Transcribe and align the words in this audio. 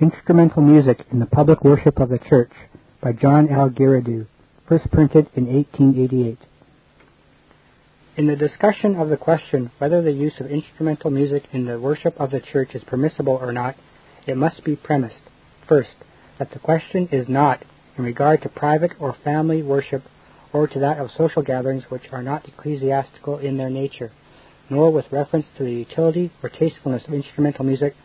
Instrumental 0.00 0.62
Music 0.62 1.04
in 1.10 1.18
the 1.18 1.26
Public 1.26 1.64
Worship 1.64 1.98
of 1.98 2.08
the 2.08 2.20
Church 2.20 2.52
by 3.00 3.10
John 3.10 3.48
L. 3.48 3.68
Girardeau, 3.68 4.26
first 4.68 4.88
printed 4.92 5.28
in 5.34 5.52
1888. 5.52 6.38
In 8.16 8.28
the 8.28 8.36
discussion 8.36 8.94
of 8.94 9.08
the 9.08 9.16
question 9.16 9.72
whether 9.78 10.00
the 10.00 10.12
use 10.12 10.34
of 10.38 10.46
instrumental 10.46 11.10
music 11.10 11.48
in 11.50 11.66
the 11.66 11.80
worship 11.80 12.14
of 12.20 12.30
the 12.30 12.38
church 12.38 12.76
is 12.76 12.84
permissible 12.84 13.40
or 13.42 13.52
not, 13.52 13.74
it 14.24 14.36
must 14.36 14.62
be 14.62 14.76
premised, 14.76 15.32
first, 15.68 15.96
that 16.38 16.52
the 16.52 16.60
question 16.60 17.08
is 17.10 17.28
not 17.28 17.64
in 17.96 18.04
regard 18.04 18.40
to 18.42 18.48
private 18.48 18.92
or 19.00 19.16
family 19.24 19.64
worship 19.64 20.04
or 20.52 20.68
to 20.68 20.78
that 20.78 20.98
of 20.98 21.10
social 21.18 21.42
gatherings 21.42 21.82
which 21.88 22.04
are 22.12 22.22
not 22.22 22.46
ecclesiastical 22.46 23.38
in 23.38 23.56
their 23.56 23.70
nature, 23.70 24.12
nor 24.70 24.92
with 24.92 25.10
reference 25.10 25.46
to 25.56 25.64
the 25.64 25.72
utility 25.72 26.30
or 26.40 26.48
tastefulness 26.48 27.02
of 27.08 27.14
instrumental 27.14 27.64
music, 27.64 27.96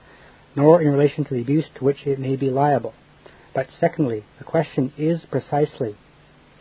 nor 0.56 0.82
in 0.82 0.90
relation 0.90 1.24
to 1.26 1.34
the 1.34 1.42
abuse 1.42 1.66
to 1.76 1.84
which 1.84 2.06
it 2.06 2.20
may 2.20 2.36
be 2.36 2.50
liable. 2.50 2.94
But 3.54 3.68
secondly, 3.80 4.26
the 4.38 4.44
question 4.44 4.94
is 4.98 5.22
precisely, 5.30 5.96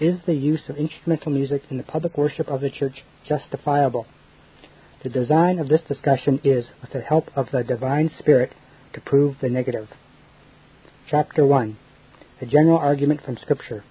is 0.00 0.20
the 0.26 0.34
use 0.34 0.68
of 0.68 0.76
instrumental 0.76 1.32
music 1.32 1.62
in 1.70 1.76
the 1.76 1.82
public 1.82 2.16
worship 2.18 2.48
of 2.48 2.60
the 2.60 2.70
church 2.70 3.04
justifiable? 3.26 4.06
The 5.02 5.08
design 5.08 5.58
of 5.58 5.68
this 5.68 5.82
discussion 5.82 6.40
is, 6.44 6.66
with 6.80 6.92
the 6.92 7.00
help 7.00 7.30
of 7.36 7.50
the 7.50 7.64
divine 7.64 8.10
spirit, 8.18 8.52
to 8.92 9.00
prove 9.00 9.36
the 9.40 9.48
negative. 9.48 9.88
Chapter 11.08 11.44
1 11.44 11.76
A 12.40 12.46
General 12.46 12.78
Argument 12.78 13.22
from 13.24 13.36
Scripture. 13.36 13.84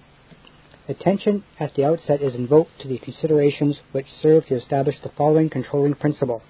Attention 0.88 1.44
at 1.60 1.74
the 1.74 1.84
outset 1.84 2.20
is 2.22 2.34
invoked 2.34 2.80
to 2.80 2.88
the 2.88 2.98
considerations 2.98 3.76
which 3.92 4.06
serve 4.20 4.46
to 4.46 4.56
establish 4.56 4.96
the 5.02 5.10
following 5.16 5.48
controlling 5.48 5.94
principle. 5.94 6.42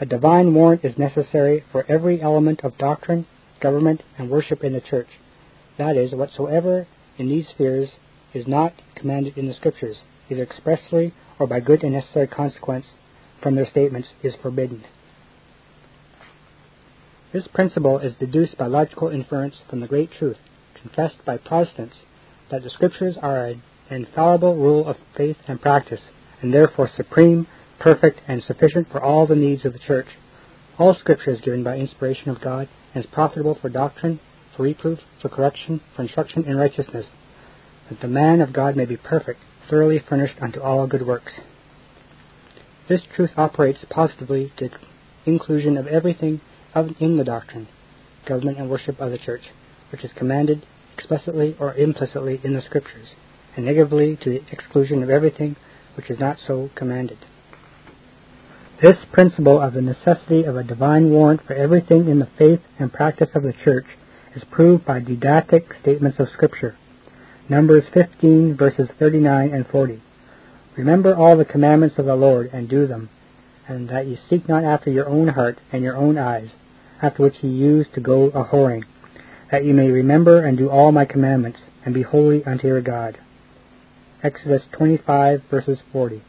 A 0.00 0.06
divine 0.06 0.54
warrant 0.54 0.82
is 0.82 0.96
necessary 0.96 1.62
for 1.70 1.84
every 1.86 2.22
element 2.22 2.64
of 2.64 2.78
doctrine, 2.78 3.26
government, 3.60 4.02
and 4.16 4.30
worship 4.30 4.64
in 4.64 4.72
the 4.72 4.80
church. 4.80 5.08
That 5.76 5.94
is, 5.94 6.14
whatsoever 6.14 6.86
in 7.18 7.28
these 7.28 7.48
spheres 7.48 7.90
is 8.32 8.48
not 8.48 8.72
commanded 8.94 9.36
in 9.36 9.46
the 9.46 9.52
Scriptures, 9.52 9.98
either 10.30 10.42
expressly 10.42 11.12
or 11.38 11.46
by 11.46 11.60
good 11.60 11.82
and 11.82 11.92
necessary 11.92 12.26
consequence 12.26 12.86
from 13.42 13.56
their 13.56 13.66
statements, 13.66 14.08
is 14.22 14.34
forbidden. 14.40 14.84
This 17.32 17.46
principle 17.46 17.98
is 17.98 18.14
deduced 18.16 18.56
by 18.56 18.68
logical 18.68 19.08
inference 19.08 19.56
from 19.68 19.80
the 19.80 19.86
great 19.86 20.10
truth, 20.10 20.38
confessed 20.80 21.22
by 21.26 21.36
Protestants, 21.36 21.96
that 22.50 22.62
the 22.62 22.70
Scriptures 22.70 23.18
are 23.20 23.48
an 23.48 23.62
infallible 23.90 24.56
rule 24.56 24.88
of 24.88 24.96
faith 25.14 25.36
and 25.46 25.60
practice, 25.60 26.00
and 26.40 26.54
therefore 26.54 26.88
supreme, 26.96 27.46
perfect, 27.80 28.20
and 28.28 28.42
sufficient 28.42 28.88
for 28.90 29.02
all 29.02 29.26
the 29.26 29.34
needs 29.34 29.64
of 29.64 29.72
the 29.72 29.78
Church. 29.78 30.06
All 30.78 30.94
Scripture 30.94 31.32
is 31.32 31.40
given 31.40 31.64
by 31.64 31.76
inspiration 31.76 32.28
of 32.28 32.40
God 32.40 32.68
and 32.94 33.04
is 33.04 33.10
profitable 33.10 33.58
for 33.60 33.68
doctrine, 33.68 34.20
for 34.56 34.62
reproof, 34.62 35.00
for 35.20 35.28
correction, 35.28 35.80
for 35.96 36.02
instruction 36.02 36.44
in 36.44 36.56
righteousness, 36.56 37.06
that 37.88 38.00
the 38.00 38.08
man 38.08 38.40
of 38.40 38.52
God 38.52 38.76
may 38.76 38.84
be 38.84 38.96
perfect, 38.96 39.40
thoroughly 39.68 39.98
furnished 39.98 40.36
unto 40.40 40.60
all 40.60 40.86
good 40.86 41.06
works. 41.06 41.32
This 42.88 43.02
truth 43.14 43.30
operates 43.36 43.80
positively 43.88 44.52
to 44.58 44.70
inclusion 45.26 45.76
of 45.76 45.86
everything 45.86 46.40
in 46.98 47.16
the 47.16 47.24
doctrine, 47.24 47.68
government, 48.26 48.58
and 48.58 48.70
worship 48.70 49.00
of 49.00 49.10
the 49.10 49.18
Church, 49.18 49.42
which 49.90 50.04
is 50.04 50.10
commanded 50.16 50.66
explicitly 50.96 51.56
or 51.58 51.74
implicitly 51.74 52.40
in 52.44 52.52
the 52.52 52.62
Scriptures, 52.62 53.08
and 53.56 53.64
negatively 53.64 54.16
to 54.16 54.30
the 54.30 54.42
exclusion 54.52 55.02
of 55.02 55.10
everything 55.10 55.56
which 55.96 56.10
is 56.10 56.18
not 56.18 56.38
so 56.46 56.70
commanded. 56.74 57.18
This 58.82 58.96
principle 59.12 59.60
of 59.60 59.74
the 59.74 59.82
necessity 59.82 60.44
of 60.44 60.56
a 60.56 60.64
divine 60.64 61.10
warrant 61.10 61.42
for 61.42 61.52
everything 61.52 62.08
in 62.08 62.18
the 62.18 62.28
faith 62.38 62.60
and 62.78 62.90
practice 62.90 63.28
of 63.34 63.42
the 63.42 63.52
Church 63.52 63.84
is 64.34 64.42
proved 64.44 64.86
by 64.86 65.00
didactic 65.00 65.74
statements 65.82 66.18
of 66.18 66.30
Scripture. 66.30 66.76
Numbers 67.46 67.84
15, 67.92 68.56
verses 68.56 68.88
39 68.98 69.52
and 69.52 69.66
40. 69.66 70.00
Remember 70.78 71.14
all 71.14 71.36
the 71.36 71.44
commandments 71.44 71.98
of 71.98 72.06
the 72.06 72.16
Lord 72.16 72.48
and 72.54 72.70
do 72.70 72.86
them, 72.86 73.10
and 73.68 73.90
that 73.90 74.06
ye 74.06 74.18
seek 74.30 74.48
not 74.48 74.64
after 74.64 74.90
your 74.90 75.10
own 75.10 75.28
heart 75.28 75.58
and 75.70 75.84
your 75.84 75.98
own 75.98 76.16
eyes, 76.16 76.48
after 77.02 77.22
which 77.22 77.42
ye 77.42 77.50
used 77.50 77.92
to 77.92 78.00
go 78.00 78.28
a 78.28 78.46
whoring, 78.46 78.84
that 79.50 79.62
ye 79.62 79.74
may 79.74 79.90
remember 79.90 80.42
and 80.42 80.56
do 80.56 80.70
all 80.70 80.90
my 80.90 81.04
commandments, 81.04 81.58
and 81.84 81.92
be 81.92 82.02
holy 82.02 82.42
unto 82.46 82.66
your 82.66 82.80
God. 82.80 83.18
Exodus 84.22 84.62
25, 84.72 85.42
verses 85.50 85.80
40. 85.92 86.22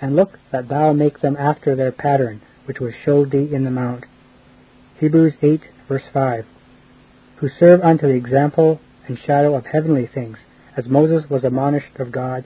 And 0.00 0.16
look 0.16 0.38
that 0.50 0.68
thou 0.68 0.92
make 0.92 1.20
them 1.20 1.36
after 1.36 1.74
their 1.74 1.92
pattern, 1.92 2.40
which 2.66 2.80
was 2.80 2.94
showed 3.04 3.30
thee 3.30 3.54
in 3.54 3.64
the 3.64 3.70
mount. 3.70 4.04
Hebrews 4.98 5.34
8, 5.42 5.60
verse 5.88 6.02
5. 6.12 6.46
Who 7.36 7.48
serve 7.48 7.80
unto 7.82 8.06
the 8.06 8.14
example 8.14 8.80
and 9.06 9.18
shadow 9.18 9.54
of 9.54 9.66
heavenly 9.66 10.06
things, 10.06 10.38
as 10.76 10.86
Moses 10.86 11.28
was 11.28 11.44
admonished 11.44 11.98
of 11.98 12.12
God 12.12 12.44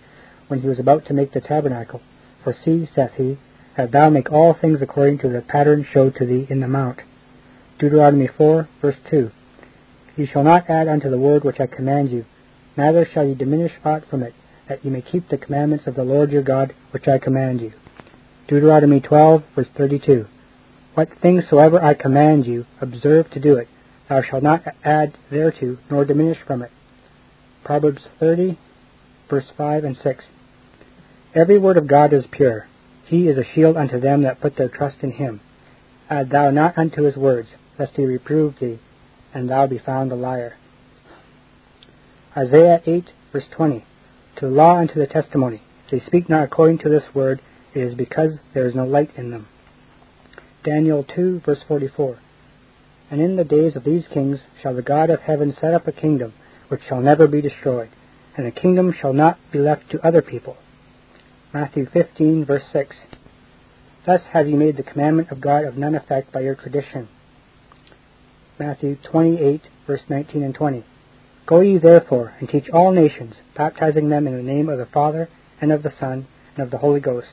when 0.49 0.61
he 0.61 0.69
was 0.69 0.79
about 0.79 1.07
to 1.07 1.15
make 1.15 1.33
the 1.33 1.41
tabernacle. 1.41 2.01
For 2.43 2.55
see, 2.65 2.89
saith 2.95 3.13
he, 3.17 3.39
that 3.77 3.93
thou 3.93 4.11
make 4.11 4.33
all 4.33 4.55
things 4.55 4.83
according 4.83 5.19
to 5.19 5.29
the 5.29 5.41
pattern 5.41 5.87
showed 5.93 6.17
to 6.17 6.27
thee 6.27 6.47
in 6.51 6.61
the 6.61 6.69
mount. 6.69 7.01
Deuteronomy 7.79 8.27
4, 8.27 8.69
verse 8.81 8.97
2. 9.09 9.31
Ye 10.17 10.27
shall 10.27 10.43
not 10.43 10.69
add 10.69 10.89
unto 10.89 11.09
the 11.09 11.19
word 11.19 11.45
which 11.45 11.61
I 11.61 11.67
command 11.67 12.11
you, 12.11 12.25
neither 12.77 13.07
shall 13.07 13.25
ye 13.25 13.35
diminish 13.35 13.73
aught 13.85 14.05
from 14.07 14.23
it, 14.23 14.35
that 14.69 14.85
ye 14.85 14.91
may 14.91 15.03
keep 15.03 15.29
the 15.29 15.39
commandments 15.39 15.87
of 15.87 15.95
the 15.95 16.05
Lord 16.05 16.31
your 16.31 16.43
God, 16.43 16.75
which 16.91 17.09
I 17.09 17.19
command 17.19 17.61
you. 17.61 17.73
Deuteronomy 18.49 19.01
12, 19.01 19.43
verse 19.55 19.67
32. 19.77 20.27
What 20.95 21.09
things 21.21 21.45
soever 21.49 21.83
I 21.83 21.95
command 21.95 22.47
you, 22.47 22.67
observe 22.81 23.31
to 23.31 23.41
do 23.41 23.57
it. 23.57 23.69
Thou 24.09 24.23
shalt 24.23 24.43
not 24.43 24.63
add 24.85 25.17
thereto, 25.31 25.79
nor 25.91 26.05
diminish 26.05 26.39
from 26.47 26.63
it. 26.63 26.71
Proverbs 27.65 28.03
30, 28.19 28.59
verse 29.29 29.45
5 29.57 29.85
and 29.85 29.97
6. 30.03 30.25
Every 31.35 31.59
word 31.59 31.77
of 31.77 31.87
God 31.87 32.13
is 32.13 32.25
pure. 32.31 32.67
He 33.07 33.29
is 33.29 33.39
a 33.39 33.45
shield 33.55 33.77
unto 33.77 34.01
them 34.01 34.23
that 34.23 34.41
put 34.41 34.57
their 34.57 34.69
trust 34.69 34.99
in 35.03 35.13
him. 35.13 35.41
Add 36.11 36.31
thou 36.31 36.51
not 36.51 36.77
unto 36.79 37.03
his 37.03 37.17
words, 37.17 37.49
lest 37.79 37.97
he 37.97 38.05
reprove 38.05 38.55
thee, 38.59 38.79
and 39.35 39.49
thou 39.49 39.67
be 39.67 39.79
found 39.79 40.11
a 40.11 40.15
liar. 40.15 40.57
Isaiah 42.37 42.83
8, 42.87 43.11
verse 43.33 43.45
20. 43.51 43.85
To 44.39 44.47
the 44.47 44.53
law 44.53 44.79
and 44.79 44.89
to 44.91 44.99
the 44.99 45.07
testimony. 45.07 45.63
They 45.91 46.01
speak 46.01 46.29
not 46.29 46.45
according 46.45 46.79
to 46.79 46.89
this 46.89 47.03
word, 47.15 47.41
it 47.75 47.81
is 47.81 47.95
because 47.95 48.33
there 48.55 48.67
is 48.67 48.75
no 48.75 48.85
light 48.85 49.11
in 49.17 49.31
them. 49.31 49.49
Daniel 50.63 51.05
2, 51.05 51.41
verse 51.45 51.59
44. 51.67 52.19
And 53.11 53.21
in 53.21 53.37
the 53.37 53.45
days 53.45 53.75
of 53.75 53.85
these 53.85 54.05
kings 54.13 54.39
shall 54.63 54.75
the 54.75 54.83
God 54.83 55.11
of 55.11 55.21
heaven 55.21 55.57
set 55.61 55.75
up 55.75 55.89
a 55.89 55.93
kingdom 55.93 56.35
which 56.69 56.83
shall 56.89 57.01
never 57.01 57.27
be 57.27 57.41
destroyed, 57.41 57.89
and 58.37 58.47
the 58.47 58.51
kingdom 58.51 58.93
shall 58.93 59.13
not 59.13 59.39
be 59.51 59.59
left 59.59 59.91
to 59.91 60.07
other 60.07 60.23
people. 60.23 60.57
Matthew 61.53 61.87
15, 61.87 62.45
verse 62.45 62.65
6. 62.73 62.95
Thus 64.07 64.21
have 64.33 64.47
ye 64.47 64.55
made 64.55 64.77
the 64.77 64.83
commandment 64.83 65.31
of 65.31 65.41
God 65.41 65.65
of 65.65 65.77
none 65.77 65.95
effect 65.95 66.31
by 66.33 66.41
your 66.41 66.55
tradition. 66.55 67.09
Matthew 68.59 68.97
28, 69.11 69.63
verse 69.87 70.03
19 70.09 70.43
and 70.43 70.55
20. 70.55 70.85
Go 71.49 71.61
ye 71.61 71.79
therefore 71.79 72.35
and 72.41 72.47
teach 72.47 72.69
all 72.69 72.93
nations, 72.93 73.37
baptizing 73.57 74.11
them 74.11 74.27
in 74.27 74.37
the 74.37 74.43
name 74.43 74.69
of 74.69 74.77
the 74.77 74.85
Father, 74.85 75.31
and 75.63 75.73
of 75.73 75.83
the 75.83 75.95
Son, 75.99 76.27
and 76.55 76.63
of 76.63 76.71
the 76.71 76.77
Holy 76.77 77.01
Ghost, 77.01 77.29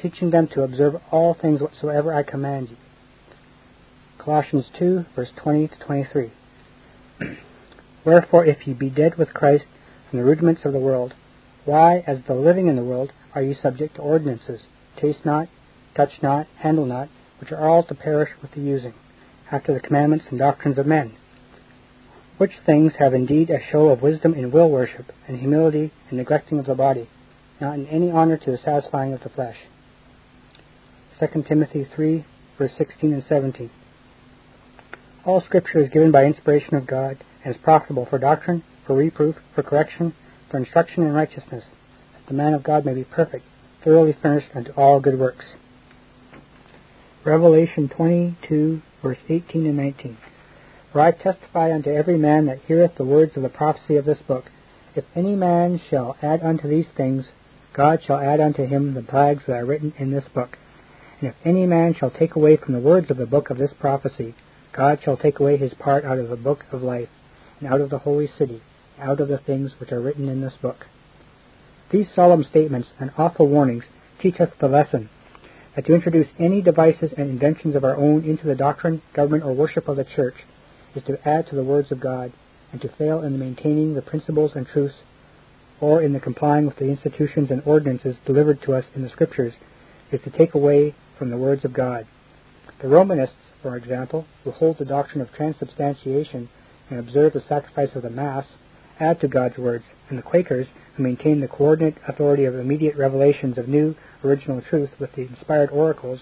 teaching 0.00 0.30
them 0.30 0.48
to 0.48 0.62
observe 0.62 0.96
all 1.10 1.34
things 1.34 1.60
whatsoever 1.60 2.10
I 2.14 2.22
command 2.22 2.70
you. 2.70 2.76
Colossians 4.16 4.64
2, 4.78 5.04
verse 5.14 5.28
20 5.36 5.68
to 5.68 5.78
23. 5.78 6.32
Wherefore, 8.04 8.46
if 8.46 8.66
ye 8.66 8.72
be 8.72 8.88
dead 8.88 9.18
with 9.18 9.34
Christ 9.34 9.66
from 10.08 10.20
the 10.20 10.24
rudiments 10.24 10.64
of 10.64 10.72
the 10.72 10.78
world, 10.78 11.12
why, 11.66 12.02
as 12.06 12.22
the 12.26 12.34
living 12.34 12.66
in 12.66 12.76
the 12.76 12.82
world, 12.82 13.12
are 13.34 13.42
ye 13.42 13.52
subject 13.52 13.96
to 13.96 14.00
ordinances? 14.00 14.62
Taste 14.96 15.26
not, 15.26 15.50
touch 15.94 16.22
not, 16.22 16.46
handle 16.56 16.86
not, 16.86 17.10
which 17.38 17.52
are 17.52 17.68
all 17.68 17.82
to 17.82 17.94
perish 17.94 18.30
with 18.40 18.52
the 18.52 18.62
using, 18.62 18.94
after 19.52 19.74
the 19.74 19.80
commandments 19.80 20.24
and 20.30 20.38
doctrines 20.38 20.78
of 20.78 20.86
men. 20.86 21.12
Which 22.40 22.58
things 22.64 22.94
have 22.98 23.12
indeed 23.12 23.50
a 23.50 23.60
show 23.70 23.88
of 23.88 24.00
wisdom 24.00 24.32
in 24.32 24.50
will 24.50 24.70
worship, 24.70 25.12
and 25.28 25.38
humility 25.38 25.92
and 26.08 26.16
neglecting 26.16 26.58
of 26.58 26.64
the 26.64 26.74
body, 26.74 27.06
not 27.60 27.74
in 27.74 27.86
any 27.88 28.10
honor 28.10 28.38
to 28.38 28.50
the 28.50 28.56
satisfying 28.56 29.12
of 29.12 29.22
the 29.22 29.28
flesh. 29.28 29.58
2 31.18 31.42
Timothy 31.42 31.84
3, 31.94 32.24
verse 32.56 32.70
16 32.78 33.12
and 33.12 33.22
17. 33.28 33.68
All 35.26 35.42
Scripture 35.42 35.80
is 35.80 35.90
given 35.90 36.10
by 36.10 36.24
inspiration 36.24 36.76
of 36.76 36.86
God, 36.86 37.22
and 37.44 37.54
is 37.54 37.60
profitable 37.60 38.06
for 38.06 38.18
doctrine, 38.18 38.62
for 38.86 38.96
reproof, 38.96 39.36
for 39.54 39.62
correction, 39.62 40.14
for 40.50 40.56
instruction 40.56 41.02
in 41.02 41.12
righteousness, 41.12 41.64
that 42.14 42.26
the 42.26 42.32
man 42.32 42.54
of 42.54 42.62
God 42.62 42.86
may 42.86 42.94
be 42.94 43.04
perfect, 43.04 43.44
thoroughly 43.84 44.16
furnished 44.22 44.48
unto 44.54 44.72
all 44.78 44.98
good 44.98 45.18
works. 45.18 45.44
Revelation 47.22 47.90
22, 47.90 48.80
verse 49.02 49.18
18 49.28 49.66
and 49.66 49.76
19. 49.76 50.16
For 50.92 51.00
I 51.00 51.12
testify 51.12 51.72
unto 51.72 51.90
every 51.90 52.18
man 52.18 52.46
that 52.46 52.62
heareth 52.66 52.96
the 52.96 53.04
words 53.04 53.36
of 53.36 53.44
the 53.44 53.48
prophecy 53.48 53.96
of 53.96 54.04
this 54.04 54.18
book, 54.22 54.50
if 54.96 55.04
any 55.14 55.36
man 55.36 55.78
shall 55.88 56.16
add 56.20 56.42
unto 56.42 56.66
these 56.66 56.88
things, 56.96 57.26
God 57.72 58.02
shall 58.02 58.18
add 58.18 58.40
unto 58.40 58.66
him 58.66 58.94
the 58.94 59.02
plagues 59.02 59.44
that 59.46 59.52
are 59.56 59.64
written 59.64 59.92
in 59.98 60.10
this 60.10 60.26
book. 60.34 60.58
And 61.20 61.28
if 61.28 61.36
any 61.44 61.64
man 61.64 61.94
shall 61.94 62.10
take 62.10 62.34
away 62.34 62.56
from 62.56 62.74
the 62.74 62.80
words 62.80 63.08
of 63.08 63.18
the 63.18 63.26
book 63.26 63.50
of 63.50 63.58
this 63.58 63.72
prophecy, 63.78 64.34
God 64.72 64.98
shall 65.00 65.16
take 65.16 65.38
away 65.38 65.56
his 65.56 65.74
part 65.74 66.04
out 66.04 66.18
of 66.18 66.28
the 66.28 66.34
book 66.34 66.64
of 66.72 66.82
life, 66.82 67.08
and 67.60 67.72
out 67.72 67.80
of 67.80 67.90
the 67.90 67.98
holy 67.98 68.26
city, 68.26 68.60
and 68.98 69.08
out 69.08 69.20
of 69.20 69.28
the 69.28 69.38
things 69.38 69.78
which 69.78 69.92
are 69.92 70.00
written 70.00 70.28
in 70.28 70.40
this 70.40 70.54
book. 70.60 70.88
These 71.90 72.08
solemn 72.16 72.42
statements 72.42 72.88
and 72.98 73.12
awful 73.16 73.46
warnings 73.46 73.84
teach 74.18 74.40
us 74.40 74.50
the 74.58 74.66
lesson 74.66 75.08
that 75.76 75.86
to 75.86 75.94
introduce 75.94 76.28
any 76.40 76.60
devices 76.60 77.12
and 77.16 77.30
inventions 77.30 77.76
of 77.76 77.84
our 77.84 77.94
own 77.94 78.24
into 78.24 78.48
the 78.48 78.56
doctrine, 78.56 79.02
government, 79.12 79.44
or 79.44 79.52
worship 79.52 79.86
of 79.86 79.96
the 79.96 80.04
church 80.04 80.34
is 80.94 81.02
to 81.04 81.28
add 81.28 81.46
to 81.48 81.54
the 81.54 81.62
words 81.62 81.92
of 81.92 82.00
God, 82.00 82.32
and 82.72 82.80
to 82.80 82.88
fail 82.88 83.22
in 83.22 83.38
maintaining 83.38 83.94
the 83.94 84.02
principles 84.02 84.52
and 84.54 84.66
truths, 84.66 84.96
or 85.80 86.02
in 86.02 86.12
the 86.12 86.20
complying 86.20 86.66
with 86.66 86.76
the 86.76 86.88
institutions 86.88 87.50
and 87.50 87.62
ordinances 87.64 88.16
delivered 88.26 88.60
to 88.62 88.74
us 88.74 88.84
in 88.94 89.02
the 89.02 89.08
Scriptures, 89.08 89.54
is 90.10 90.20
to 90.22 90.30
take 90.30 90.54
away 90.54 90.94
from 91.18 91.30
the 91.30 91.36
words 91.36 91.64
of 91.64 91.72
God. 91.72 92.06
The 92.80 92.88
Romanists, 92.88 93.36
for 93.62 93.76
example, 93.76 94.26
who 94.44 94.50
hold 94.50 94.78
the 94.78 94.84
doctrine 94.84 95.20
of 95.20 95.32
transubstantiation 95.32 96.48
and 96.88 96.98
observe 96.98 97.32
the 97.32 97.40
sacrifice 97.40 97.94
of 97.94 98.02
the 98.02 98.10
Mass, 98.10 98.44
add 98.98 99.20
to 99.20 99.28
God's 99.28 99.58
words, 99.58 99.84
and 100.08 100.18
the 100.18 100.22
Quakers, 100.22 100.66
who 100.94 101.02
maintain 101.02 101.40
the 101.40 101.48
coordinate 101.48 101.96
authority 102.06 102.44
of 102.44 102.54
immediate 102.54 102.96
revelations 102.96 103.56
of 103.56 103.68
new, 103.68 103.94
original 104.24 104.60
truth 104.60 104.90
with 104.98 105.12
the 105.12 105.22
inspired 105.22 105.70
oracles, 105.70 106.20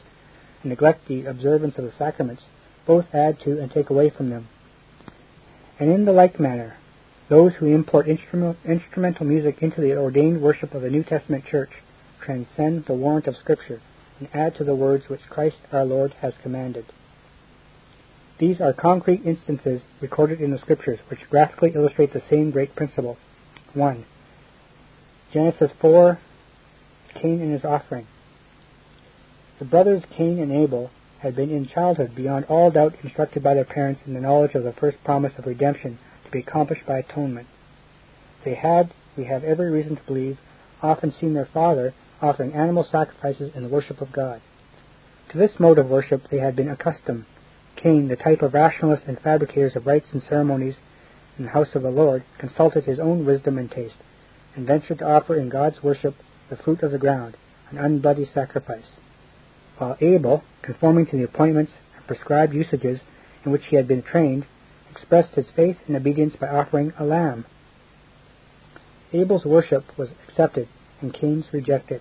and 0.62 0.70
neglect 0.70 1.08
the 1.08 1.24
observance 1.24 1.78
of 1.78 1.84
the 1.84 1.92
sacraments, 1.98 2.44
both 2.86 3.06
add 3.12 3.40
to 3.40 3.58
and 3.60 3.70
take 3.70 3.90
away 3.90 4.10
from 4.10 4.30
them. 4.30 4.48
And 5.78 5.90
in 5.90 6.04
the 6.04 6.12
like 6.12 6.40
manner, 6.40 6.76
those 7.28 7.54
who 7.54 7.66
import 7.66 8.08
instrumental 8.08 9.26
music 9.26 9.62
into 9.62 9.80
the 9.80 9.96
ordained 9.96 10.42
worship 10.42 10.74
of 10.74 10.82
the 10.82 10.90
New 10.90 11.04
Testament 11.04 11.44
Church 11.44 11.70
transcend 12.20 12.86
the 12.86 12.94
warrant 12.94 13.26
of 13.26 13.36
Scripture 13.36 13.80
and 14.18 14.28
add 14.34 14.56
to 14.56 14.64
the 14.64 14.74
words 14.74 15.08
which 15.08 15.20
Christ 15.28 15.58
our 15.72 15.84
Lord 15.84 16.14
has 16.20 16.34
commanded. 16.42 16.86
These 18.38 18.60
are 18.60 18.72
concrete 18.72 19.22
instances 19.24 19.82
recorded 20.00 20.40
in 20.40 20.50
the 20.50 20.58
Scriptures 20.58 21.00
which 21.08 21.28
graphically 21.30 21.72
illustrate 21.74 22.12
the 22.12 22.22
same 22.30 22.50
great 22.50 22.74
principle. 22.74 23.16
1. 23.74 24.04
Genesis 25.32 25.70
4 25.80 26.18
Cain 27.14 27.40
and 27.40 27.52
his 27.52 27.64
offering. 27.64 28.06
The 29.58 29.64
brothers 29.64 30.02
Cain 30.10 30.38
and 30.38 30.52
Abel 30.52 30.90
had 31.18 31.34
been 31.34 31.50
in 31.50 31.66
childhood 31.66 32.14
beyond 32.14 32.44
all 32.46 32.70
doubt 32.70 32.94
instructed 33.02 33.42
by 33.42 33.54
their 33.54 33.64
parents 33.64 34.00
in 34.06 34.14
the 34.14 34.20
knowledge 34.20 34.54
of 34.54 34.62
the 34.64 34.72
first 34.72 35.02
promise 35.04 35.32
of 35.36 35.46
redemption 35.46 35.98
to 36.24 36.30
be 36.30 36.40
accomplished 36.40 36.86
by 36.86 36.98
atonement. 36.98 37.46
They 38.44 38.54
had, 38.54 38.94
we 39.16 39.24
have 39.24 39.42
every 39.42 39.70
reason 39.70 39.96
to 39.96 40.02
believe, 40.04 40.38
often 40.80 41.12
seen 41.12 41.34
their 41.34 41.48
father 41.52 41.92
offering 42.22 42.52
animal 42.52 42.86
sacrifices 42.90 43.52
in 43.54 43.62
the 43.62 43.68
worship 43.68 44.00
of 44.00 44.12
God. 44.12 44.40
To 45.30 45.38
this 45.38 45.58
mode 45.58 45.78
of 45.78 45.88
worship 45.88 46.28
they 46.30 46.38
had 46.38 46.56
been 46.56 46.68
accustomed. 46.68 47.26
Cain, 47.76 48.08
the 48.08 48.16
type 48.16 48.42
of 48.42 48.54
rationalists 48.54 49.04
and 49.06 49.20
fabricators 49.20 49.76
of 49.76 49.86
rites 49.86 50.08
and 50.12 50.22
ceremonies 50.28 50.76
in 51.36 51.44
the 51.44 51.50
house 51.50 51.74
of 51.74 51.82
the 51.82 51.90
Lord, 51.90 52.24
consulted 52.38 52.84
his 52.84 52.98
own 52.98 53.24
wisdom 53.24 53.58
and 53.58 53.70
taste, 53.70 53.98
and 54.56 54.66
ventured 54.66 54.98
to 54.98 55.08
offer 55.08 55.36
in 55.36 55.48
God's 55.48 55.82
worship 55.82 56.16
the 56.50 56.56
fruit 56.56 56.82
of 56.82 56.90
the 56.90 56.98
ground, 56.98 57.36
an 57.70 57.76
unbloody 57.78 58.32
sacrifice. 58.32 58.88
While 59.78 59.96
Abel, 60.00 60.42
conforming 60.62 61.06
to 61.06 61.16
the 61.16 61.22
appointments 61.22 61.72
and 61.96 62.06
prescribed 62.06 62.52
usages 62.52 63.00
in 63.44 63.52
which 63.52 63.66
he 63.66 63.76
had 63.76 63.86
been 63.86 64.02
trained, 64.02 64.44
expressed 64.90 65.36
his 65.36 65.46
faith 65.54 65.76
and 65.86 65.96
obedience 65.96 66.34
by 66.34 66.48
offering 66.48 66.92
a 66.98 67.04
lamb. 67.04 67.44
Abel's 69.12 69.44
worship 69.44 69.96
was 69.96 70.10
accepted 70.26 70.68
and 71.00 71.14
Cain's 71.14 71.46
rejected. 71.52 72.00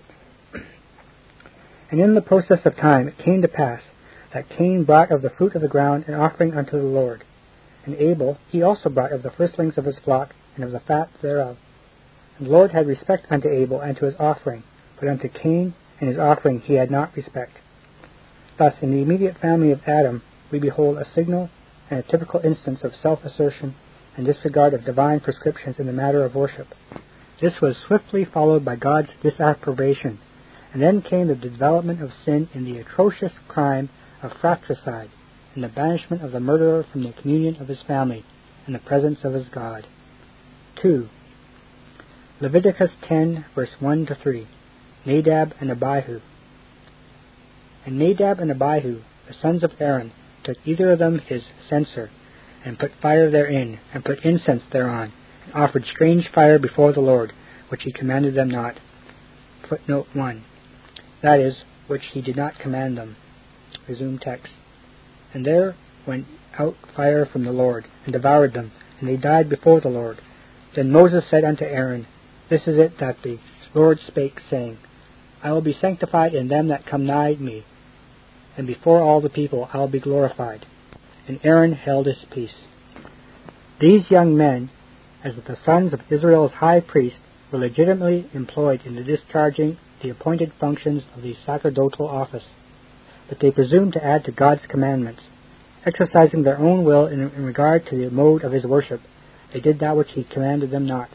and 1.90 2.00
in 2.00 2.14
the 2.14 2.20
process 2.20 2.66
of 2.66 2.76
time 2.76 3.06
it 3.06 3.16
came 3.16 3.42
to 3.42 3.48
pass 3.48 3.82
that 4.34 4.48
Cain 4.48 4.82
brought 4.82 5.12
of 5.12 5.22
the 5.22 5.30
fruit 5.30 5.54
of 5.54 5.62
the 5.62 5.68
ground 5.68 6.04
an 6.08 6.14
offering 6.14 6.54
unto 6.54 6.72
the 6.72 6.82
Lord. 6.82 7.22
And 7.86 7.94
Abel 7.94 8.38
he 8.50 8.60
also 8.60 8.90
brought 8.90 9.12
of 9.12 9.22
the 9.22 9.30
firstlings 9.30 9.78
of 9.78 9.84
his 9.84 9.98
flock 10.00 10.34
and 10.56 10.64
of 10.64 10.72
the 10.72 10.80
fat 10.80 11.10
thereof. 11.22 11.56
And 12.38 12.48
the 12.48 12.50
Lord 12.50 12.72
had 12.72 12.88
respect 12.88 13.26
unto 13.30 13.48
Abel 13.48 13.80
and 13.80 13.96
to 13.98 14.04
his 14.04 14.16
offering, 14.18 14.64
but 14.98 15.08
unto 15.08 15.28
Cain 15.28 15.74
and 16.00 16.08
his 16.08 16.18
offering 16.18 16.60
he 16.60 16.74
had 16.74 16.90
not 16.90 17.14
respect. 17.16 17.58
Thus, 18.58 18.74
in 18.82 18.90
the 18.90 19.02
immediate 19.02 19.38
family 19.38 19.70
of 19.70 19.82
Adam, 19.86 20.22
we 20.50 20.58
behold 20.58 20.98
a 20.98 21.06
signal 21.14 21.48
and 21.90 22.00
a 22.00 22.10
typical 22.10 22.40
instance 22.40 22.80
of 22.82 22.92
self 23.00 23.24
assertion 23.24 23.76
and 24.16 24.26
disregard 24.26 24.74
of 24.74 24.84
divine 24.84 25.20
prescriptions 25.20 25.76
in 25.78 25.86
the 25.86 25.92
matter 25.92 26.24
of 26.24 26.34
worship. 26.34 26.74
This 27.40 27.60
was 27.60 27.76
swiftly 27.86 28.24
followed 28.24 28.64
by 28.64 28.74
God's 28.74 29.10
disapprobation, 29.22 30.18
and 30.72 30.82
then 30.82 31.02
came 31.02 31.28
the 31.28 31.36
development 31.36 32.02
of 32.02 32.10
sin 32.24 32.48
in 32.52 32.64
the 32.64 32.78
atrocious 32.78 33.32
crime 33.46 33.90
of 34.22 34.32
fratricide, 34.40 35.10
and 35.54 35.62
the 35.62 35.68
banishment 35.68 36.24
of 36.24 36.32
the 36.32 36.40
murderer 36.40 36.84
from 36.90 37.04
the 37.04 37.12
communion 37.12 37.56
of 37.60 37.68
his 37.68 37.80
family 37.86 38.24
and 38.66 38.74
the 38.74 38.80
presence 38.80 39.20
of 39.22 39.34
his 39.34 39.48
God. 39.48 39.86
2. 40.82 41.08
Leviticus 42.40 42.90
10, 43.08 43.44
verse 43.54 43.70
1 43.78 44.06
to 44.06 44.16
3. 44.16 44.48
Nadab 45.06 45.54
and 45.60 45.70
Abihu. 45.70 46.20
And 47.88 47.98
Nadab 47.98 48.38
and 48.38 48.50
Abihu, 48.50 49.00
the 49.26 49.32
sons 49.40 49.64
of 49.64 49.72
Aaron, 49.80 50.12
took 50.44 50.58
either 50.66 50.92
of 50.92 50.98
them 50.98 51.20
his 51.20 51.42
censer, 51.70 52.10
and 52.62 52.78
put 52.78 52.92
fire 53.00 53.30
therein, 53.30 53.80
and 53.94 54.04
put 54.04 54.22
incense 54.26 54.62
thereon, 54.70 55.10
and 55.46 55.54
offered 55.54 55.86
strange 55.86 56.28
fire 56.28 56.58
before 56.58 56.92
the 56.92 57.00
Lord, 57.00 57.32
which 57.70 57.84
he 57.84 57.92
commanded 57.92 58.34
them 58.34 58.50
not. 58.50 58.78
Footnote 59.66 60.06
1. 60.12 60.44
That 61.22 61.40
is, 61.40 61.62
which 61.86 62.02
he 62.12 62.20
did 62.20 62.36
not 62.36 62.58
command 62.58 62.98
them. 62.98 63.16
Resume 63.88 64.18
text. 64.18 64.52
And 65.32 65.46
there 65.46 65.74
went 66.06 66.26
out 66.58 66.76
fire 66.94 67.24
from 67.24 67.44
the 67.46 67.52
Lord, 67.52 67.86
and 68.04 68.12
devoured 68.12 68.52
them, 68.52 68.70
and 69.00 69.08
they 69.08 69.16
died 69.16 69.48
before 69.48 69.80
the 69.80 69.88
Lord. 69.88 70.20
Then 70.76 70.92
Moses 70.92 71.24
said 71.30 71.42
unto 71.42 71.64
Aaron, 71.64 72.06
This 72.50 72.66
is 72.66 72.76
it 72.78 72.98
that 73.00 73.22
the 73.22 73.38
Lord 73.72 73.98
spake, 74.06 74.42
saying, 74.50 74.76
I 75.42 75.52
will 75.52 75.62
be 75.62 75.72
sanctified 75.80 76.34
in 76.34 76.48
them 76.48 76.68
that 76.68 76.84
come 76.84 77.06
nigh 77.06 77.36
me, 77.36 77.64
and 78.58 78.66
before 78.66 79.00
all 79.00 79.20
the 79.20 79.30
people 79.30 79.70
I 79.72 79.78
will 79.78 79.88
be 79.88 80.00
glorified. 80.00 80.66
And 81.28 81.38
Aaron 81.44 81.72
held 81.72 82.06
his 82.06 82.16
peace. 82.32 82.54
These 83.80 84.10
young 84.10 84.36
men 84.36 84.70
as 85.24 85.34
the 85.36 85.56
sons 85.64 85.92
of 85.92 86.00
Israel's 86.10 86.52
high 86.52 86.80
priest 86.80 87.16
were 87.52 87.60
legitimately 87.60 88.28
employed 88.34 88.82
in 88.84 88.96
the 88.96 89.04
discharging 89.04 89.78
the 90.02 90.10
appointed 90.10 90.52
functions 90.60 91.04
of 91.16 91.22
the 91.22 91.36
sacerdotal 91.46 92.08
office, 92.08 92.44
but 93.28 93.38
they 93.40 93.50
presumed 93.50 93.92
to 93.92 94.04
add 94.04 94.24
to 94.24 94.32
God's 94.32 94.62
commandments. 94.68 95.22
Exercising 95.86 96.42
their 96.42 96.58
own 96.58 96.84
will 96.84 97.06
in, 97.06 97.20
in 97.20 97.44
regard 97.44 97.86
to 97.86 97.96
the 97.96 98.10
mode 98.10 98.42
of 98.42 98.52
his 98.52 98.64
worship, 98.64 99.00
they 99.52 99.60
did 99.60 99.78
that 99.80 99.96
which 99.96 100.10
he 100.12 100.24
commanded 100.24 100.70
them 100.70 100.86
not, 100.86 101.08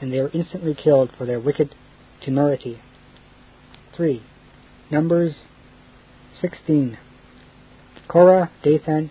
and 0.00 0.12
they 0.12 0.20
were 0.20 0.30
instantly 0.34 0.74
killed 0.74 1.10
for 1.16 1.24
their 1.24 1.40
wicked 1.40 1.74
temerity. 2.20 2.80
3. 3.96 4.22
Numbers 4.90 5.34
16. 6.40 6.96
Korah, 8.06 8.50
Dathan, 8.62 9.10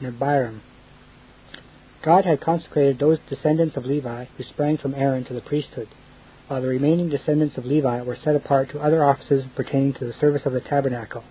and 0.00 0.08
Abiram 0.08 0.62
God 2.02 2.24
had 2.24 2.40
consecrated 2.40 2.98
those 2.98 3.18
descendants 3.28 3.76
of 3.76 3.84
Levi 3.84 4.26
who 4.36 4.44
sprang 4.44 4.76
from 4.76 4.94
Aaron 4.94 5.24
to 5.26 5.34
the 5.34 5.40
priesthood, 5.40 5.88
while 6.46 6.62
the 6.62 6.68
remaining 6.68 7.08
descendants 7.08 7.56
of 7.56 7.64
Levi 7.64 8.02
were 8.02 8.16
set 8.16 8.34
apart 8.34 8.70
to 8.70 8.80
other 8.80 9.04
offices 9.04 9.44
pertaining 9.54 9.92
to 9.94 10.04
the 10.04 10.12
service 10.14 10.46
of 10.46 10.52
the 10.52 10.60
tabernacle. 10.60 11.24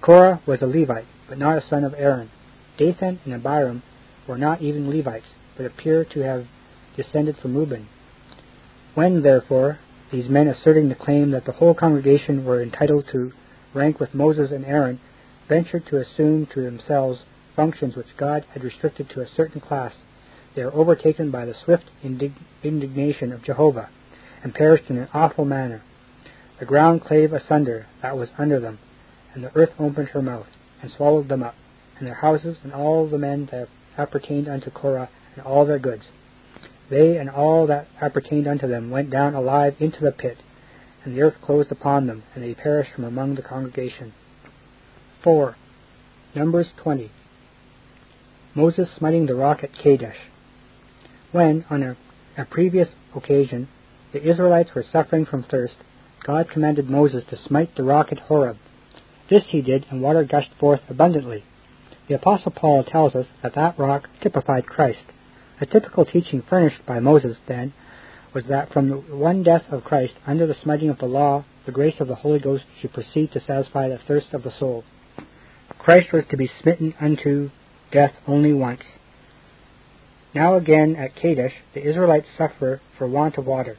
Korah 0.00 0.40
was 0.46 0.62
a 0.62 0.66
Levite, 0.66 1.06
but 1.28 1.38
not 1.38 1.58
a 1.58 1.68
son 1.68 1.84
of 1.84 1.94
Aaron. 1.96 2.30
Dathan 2.78 3.20
and 3.24 3.34
Abiram 3.34 3.82
were 4.26 4.38
not 4.38 4.62
even 4.62 4.90
Levites, 4.90 5.34
but 5.56 5.66
appear 5.66 6.04
to 6.04 6.20
have 6.20 6.46
descended 6.96 7.36
from 7.36 7.56
Reuben. 7.56 7.88
When, 8.94 9.22
therefore, 9.22 9.78
these 10.10 10.28
men 10.28 10.48
asserting 10.48 10.88
the 10.88 10.94
claim 10.94 11.30
that 11.32 11.44
the 11.44 11.52
whole 11.52 11.74
congregation 11.74 12.44
were 12.44 12.62
entitled 12.62 13.06
to 13.12 13.32
rank 13.74 14.00
with 14.00 14.14
Moses 14.14 14.50
and 14.50 14.64
Aaron 14.64 15.00
ventured 15.48 15.86
to 15.86 15.98
assume 15.98 16.46
to 16.46 16.62
themselves 16.62 17.20
functions 17.56 17.96
which 17.96 18.16
God 18.16 18.44
had 18.52 18.64
restricted 18.64 19.10
to 19.10 19.20
a 19.20 19.28
certain 19.28 19.60
class, 19.60 19.94
they 20.54 20.62
are 20.62 20.72
overtaken 20.72 21.30
by 21.30 21.44
the 21.44 21.54
swift 21.54 21.84
indig- 22.04 22.32
indignation 22.62 23.32
of 23.32 23.42
Jehovah, 23.42 23.88
and 24.42 24.54
perished 24.54 24.90
in 24.90 24.96
an 24.96 25.08
awful 25.12 25.44
manner. 25.44 25.82
The 26.58 26.64
ground 26.64 27.02
clave 27.02 27.32
asunder 27.32 27.86
that 28.02 28.16
was 28.16 28.30
under 28.38 28.58
them, 28.60 28.78
and 29.34 29.44
the 29.44 29.54
earth 29.54 29.72
opened 29.78 30.08
her 30.08 30.22
mouth, 30.22 30.48
and 30.82 30.90
swallowed 30.90 31.28
them 31.28 31.42
up, 31.42 31.54
and 31.98 32.06
their 32.06 32.14
houses, 32.14 32.58
and 32.62 32.72
all 32.72 33.06
the 33.06 33.18
men 33.18 33.48
that 33.52 33.68
appertained 33.96 34.48
unto 34.48 34.70
Korah, 34.70 35.08
and 35.36 35.44
all 35.44 35.64
their 35.64 35.78
goods. 35.78 36.04
They 36.88 37.16
and 37.16 37.30
all 37.30 37.66
that 37.66 37.86
appertained 38.00 38.48
unto 38.48 38.66
them 38.66 38.90
went 38.90 39.10
down 39.10 39.34
alive 39.34 39.76
into 39.78 40.00
the 40.00 40.12
pit, 40.12 40.38
and 41.04 41.16
the 41.16 41.22
earth 41.22 41.36
closed 41.42 41.72
upon 41.72 42.06
them, 42.06 42.22
and 42.34 42.44
they 42.44 42.54
perished 42.54 42.92
from 42.94 43.04
among 43.04 43.34
the 43.34 43.42
congregation. 43.42 44.12
4. 45.22 45.56
Numbers 46.34 46.68
20. 46.76 47.10
Moses 48.54 48.88
smiting 48.96 49.26
the 49.26 49.34
rock 49.34 49.62
at 49.62 49.72
Kadesh. 49.72 50.16
When, 51.32 51.64
on 51.70 51.82
a, 51.82 51.96
a 52.36 52.44
previous 52.44 52.88
occasion, 53.14 53.68
the 54.12 54.28
Israelites 54.28 54.70
were 54.74 54.84
suffering 54.92 55.24
from 55.24 55.44
thirst, 55.44 55.74
God 56.24 56.50
commanded 56.50 56.90
Moses 56.90 57.24
to 57.30 57.36
smite 57.36 57.76
the 57.76 57.84
rock 57.84 58.08
at 58.12 58.18
Horeb. 58.18 58.56
This 59.28 59.44
he 59.48 59.62
did, 59.62 59.86
and 59.90 60.02
water 60.02 60.24
gushed 60.24 60.52
forth 60.58 60.80
abundantly. 60.88 61.44
The 62.08 62.16
Apostle 62.16 62.50
Paul 62.50 62.82
tells 62.82 63.14
us 63.14 63.26
that 63.42 63.54
that 63.54 63.78
rock 63.78 64.08
typified 64.20 64.66
Christ. 64.66 65.04
A 65.60 65.66
typical 65.66 66.04
teaching 66.04 66.42
furnished 66.42 66.84
by 66.84 66.98
Moses, 66.98 67.36
then, 67.46 67.72
was 68.32 68.44
that 68.44 68.72
from 68.72 68.88
the 68.88 68.96
one 68.96 69.42
death 69.42 69.64
of 69.70 69.84
Christ 69.84 70.14
under 70.26 70.46
the 70.46 70.56
smiting 70.62 70.88
of 70.88 70.98
the 70.98 71.06
law, 71.06 71.44
the 71.66 71.72
grace 71.72 72.00
of 72.00 72.08
the 72.08 72.14
Holy 72.14 72.38
Ghost 72.38 72.64
should 72.80 72.92
proceed 72.92 73.32
to 73.32 73.40
satisfy 73.40 73.88
the 73.88 73.98
thirst 73.98 74.32
of 74.32 74.42
the 74.42 74.52
soul. 74.58 74.84
Christ 75.78 76.12
was 76.12 76.24
to 76.30 76.36
be 76.36 76.50
smitten 76.60 76.94
unto 77.00 77.50
death 77.90 78.14
only 78.26 78.52
once. 78.52 78.82
Now 80.34 80.54
again 80.54 80.94
at 80.96 81.16
Kadesh, 81.16 81.54
the 81.74 81.82
Israelites 81.82 82.28
suffer 82.38 82.80
for 82.96 83.08
want 83.08 83.36
of 83.36 83.46
water. 83.46 83.76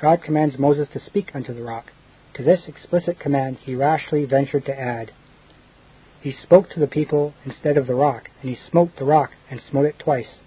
God 0.00 0.22
commands 0.22 0.58
Moses 0.58 0.88
to 0.92 1.00
speak 1.04 1.34
unto 1.34 1.52
the 1.52 1.62
rock. 1.62 1.92
To 2.34 2.44
this 2.44 2.60
explicit 2.68 3.18
command 3.18 3.58
he 3.62 3.74
rashly 3.74 4.24
ventured 4.24 4.64
to 4.66 4.78
add, 4.78 5.10
He 6.20 6.36
spoke 6.42 6.70
to 6.70 6.80
the 6.80 6.86
people 6.86 7.34
instead 7.44 7.76
of 7.76 7.88
the 7.88 7.96
rock, 7.96 8.30
and 8.40 8.50
he 8.50 8.58
smote 8.70 8.90
the 8.96 9.04
rock 9.04 9.30
and 9.50 9.60
smote 9.68 9.86
it 9.86 9.98
twice. 9.98 10.38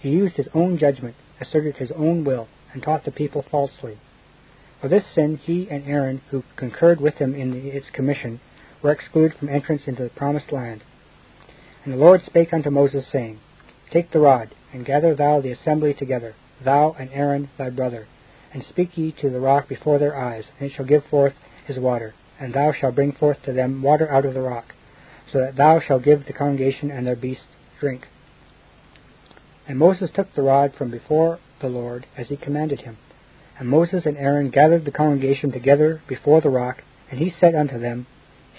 He 0.00 0.08
used 0.08 0.36
his 0.36 0.48
own 0.54 0.76
judgment, 0.76 1.14
asserted 1.40 1.76
his 1.76 1.92
own 1.92 2.24
will, 2.24 2.48
and 2.74 2.82
taught 2.82 3.04
the 3.04 3.10
people 3.10 3.42
falsely. 3.50 3.98
For 4.80 4.88
this 4.88 5.04
sin 5.14 5.40
he 5.42 5.66
and 5.70 5.88
Aaron, 5.88 6.20
who 6.30 6.42
concurred 6.56 7.00
with 7.00 7.14
him 7.14 7.34
in 7.34 7.54
its 7.54 7.86
commission, 7.90 8.40
were 8.82 8.92
excluded 8.92 9.38
from 9.38 9.48
entrance 9.48 9.82
into 9.86 10.02
the 10.02 10.10
promised 10.10 10.52
land. 10.52 10.82
And 11.84 11.94
the 11.94 11.98
Lord 11.98 12.22
spake 12.26 12.52
unto 12.52 12.68
Moses, 12.68 13.06
saying, 13.10 13.38
Take 13.90 14.10
the 14.10 14.18
rod, 14.18 14.54
and 14.72 14.84
gather 14.84 15.14
thou 15.14 15.40
the 15.40 15.52
assembly 15.52 15.94
together, 15.94 16.34
thou 16.62 16.94
and 16.98 17.10
Aaron 17.12 17.48
thy 17.56 17.70
brother, 17.70 18.06
and 18.52 18.64
speak 18.64 18.98
ye 18.98 19.12
to 19.12 19.30
the 19.30 19.40
rock 19.40 19.68
before 19.68 19.98
their 19.98 20.16
eyes, 20.16 20.44
and 20.58 20.70
it 20.70 20.74
shall 20.74 20.84
give 20.84 21.04
forth 21.04 21.34
his 21.66 21.78
water, 21.78 22.14
and 22.38 22.52
thou 22.52 22.72
shalt 22.72 22.94
bring 22.94 23.12
forth 23.12 23.42
to 23.44 23.52
them 23.52 23.82
water 23.82 24.10
out 24.10 24.24
of 24.26 24.34
the 24.34 24.40
rock, 24.40 24.74
so 25.32 25.38
that 25.38 25.56
thou 25.56 25.80
shalt 25.80 26.02
give 26.02 26.26
the 26.26 26.32
congregation 26.32 26.90
and 26.90 27.06
their 27.06 27.16
beasts 27.16 27.44
drink. 27.80 28.08
And 29.66 29.78
Moses 29.78 30.10
took 30.14 30.34
the 30.34 30.42
rod 30.42 30.74
from 30.74 30.90
before 30.90 31.38
the 31.64 31.70
Lord, 31.70 32.06
as 32.14 32.28
he 32.28 32.36
commanded 32.36 32.82
him. 32.82 32.98
And 33.58 33.68
Moses 33.68 34.04
and 34.04 34.18
Aaron 34.18 34.50
gathered 34.50 34.84
the 34.84 34.90
congregation 34.90 35.50
together 35.50 36.02
before 36.06 36.42
the 36.42 36.50
rock, 36.50 36.82
and 37.10 37.18
he 37.18 37.34
said 37.40 37.54
unto 37.54 37.78
them, 37.78 38.06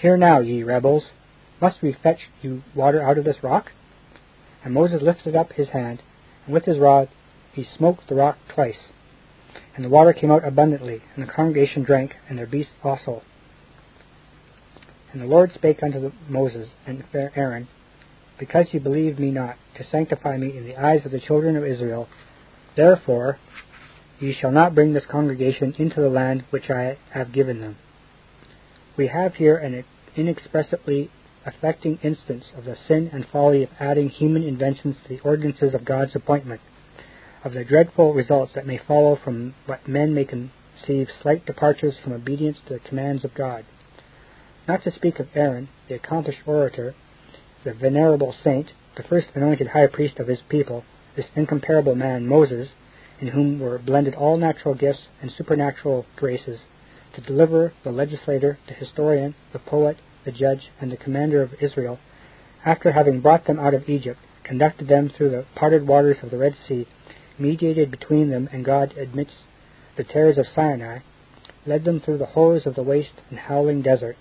Hear 0.00 0.16
now, 0.16 0.40
ye 0.40 0.64
rebels, 0.64 1.04
must 1.60 1.82
we 1.82 1.92
fetch 2.02 2.18
you 2.42 2.62
water 2.74 3.00
out 3.00 3.16
of 3.16 3.24
this 3.24 3.42
rock? 3.44 3.70
And 4.64 4.74
Moses 4.74 5.02
lifted 5.02 5.36
up 5.36 5.52
his 5.52 5.68
hand, 5.68 6.02
and 6.44 6.52
with 6.52 6.64
his 6.64 6.78
rod 6.78 7.08
he 7.52 7.64
smote 7.76 8.00
the 8.08 8.16
rock 8.16 8.38
twice. 8.52 8.90
And 9.76 9.84
the 9.84 9.88
water 9.88 10.12
came 10.12 10.32
out 10.32 10.44
abundantly, 10.44 11.02
and 11.14 11.26
the 11.26 11.32
congregation 11.32 11.84
drank, 11.84 12.16
and 12.28 12.36
their 12.36 12.46
beasts 12.46 12.72
also. 12.82 13.22
And 15.12 15.22
the 15.22 15.26
Lord 15.26 15.52
spake 15.54 15.80
unto 15.80 16.10
Moses 16.28 16.68
and 16.86 17.04
Aaron, 17.14 17.68
Because 18.38 18.66
ye 18.72 18.80
believed 18.80 19.20
me 19.20 19.30
not, 19.30 19.56
to 19.76 19.84
sanctify 19.84 20.36
me 20.38 20.56
in 20.56 20.64
the 20.64 20.76
eyes 20.76 21.06
of 21.06 21.12
the 21.12 21.20
children 21.20 21.56
of 21.56 21.64
Israel, 21.64 22.08
therefore 22.76 23.38
ye 24.20 24.32
shall 24.32 24.52
not 24.52 24.74
bring 24.74 24.92
this 24.92 25.06
congregation 25.06 25.74
into 25.78 26.00
the 26.00 26.08
land 26.08 26.44
which 26.50 26.70
I 26.70 26.96
have 27.10 27.32
given 27.32 27.60
them. 27.60 27.76
We 28.96 29.08
have 29.08 29.34
here 29.34 29.56
an 29.56 29.84
inexpressibly 30.14 31.10
affecting 31.44 31.98
instance 32.02 32.44
of 32.56 32.64
the 32.64 32.76
sin 32.88 33.10
and 33.12 33.26
folly 33.26 33.62
of 33.62 33.70
adding 33.78 34.08
human 34.08 34.42
inventions 34.42 34.96
to 35.02 35.08
the 35.08 35.20
ordinances 35.20 35.74
of 35.74 35.84
God's 35.84 36.16
appointment, 36.16 36.60
of 37.44 37.52
the 37.52 37.64
dreadful 37.64 38.14
results 38.14 38.52
that 38.54 38.66
may 38.66 38.78
follow 38.78 39.16
from 39.16 39.54
what 39.66 39.86
men 39.86 40.14
may 40.14 40.24
conceive 40.24 41.08
slight 41.22 41.46
departures 41.46 41.94
from 42.02 42.12
obedience 42.12 42.58
to 42.66 42.74
the 42.74 42.80
commands 42.80 43.24
of 43.24 43.34
God. 43.34 43.64
Not 44.66 44.82
to 44.84 44.90
speak 44.90 45.20
of 45.20 45.28
Aaron, 45.34 45.68
the 45.88 45.94
accomplished 45.94 46.40
orator, 46.46 46.94
the 47.64 47.72
venerable 47.72 48.34
saint, 48.42 48.72
the 48.96 49.02
first 49.04 49.28
anointed 49.34 49.68
high 49.68 49.86
priest 49.86 50.18
of 50.18 50.26
his 50.26 50.40
people, 50.48 50.84
this 51.16 51.26
incomparable 51.34 51.94
man 51.94 52.26
Moses, 52.26 52.68
in 53.20 53.28
whom 53.28 53.58
were 53.58 53.78
blended 53.78 54.14
all 54.14 54.36
natural 54.36 54.74
gifts 54.74 55.08
and 55.22 55.32
supernatural 55.32 56.04
graces, 56.14 56.60
to 57.14 57.20
deliver 57.22 57.72
the 57.82 57.90
legislator, 57.90 58.58
the 58.68 58.74
historian, 58.74 59.34
the 59.52 59.58
poet, 59.58 59.96
the 60.24 60.32
judge, 60.32 60.70
and 60.80 60.92
the 60.92 60.96
commander 60.96 61.40
of 61.40 61.54
Israel, 61.60 61.98
after 62.64 62.92
having 62.92 63.20
brought 63.20 63.46
them 63.46 63.58
out 63.58 63.72
of 63.72 63.88
Egypt, 63.88 64.20
conducted 64.44 64.88
them 64.88 65.08
through 65.08 65.30
the 65.30 65.46
parted 65.54 65.86
waters 65.86 66.18
of 66.22 66.30
the 66.30 66.36
Red 66.36 66.54
Sea, 66.68 66.86
mediated 67.38 67.90
between 67.90 68.30
them 68.30 68.48
and 68.52 68.64
God 68.64 68.92
amidst 68.98 69.36
the 69.96 70.04
terrors 70.04 70.36
of 70.36 70.46
Sinai, 70.54 70.98
led 71.64 71.84
them 71.84 72.00
through 72.00 72.18
the 72.18 72.26
horrors 72.26 72.66
of 72.66 72.74
the 72.74 72.82
waste 72.82 73.22
and 73.30 73.38
howling 73.38 73.82
desert. 73.82 74.16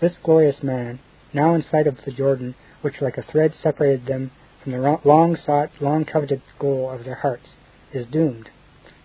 This 0.00 0.12
glorious 0.22 0.62
man, 0.62 1.00
now 1.32 1.54
in 1.54 1.64
sight 1.70 1.86
of 1.86 1.98
the 2.04 2.12
Jordan, 2.12 2.54
which 2.82 3.00
like 3.00 3.18
a 3.18 3.22
thread 3.22 3.52
separated 3.60 4.06
them 4.06 4.30
the 4.72 5.00
long 5.04 5.36
sought, 5.36 5.70
long 5.80 6.04
coveted 6.04 6.42
goal 6.58 6.90
of 6.90 7.04
their 7.04 7.16
hearts, 7.16 7.48
is 7.92 8.06
doomed 8.06 8.50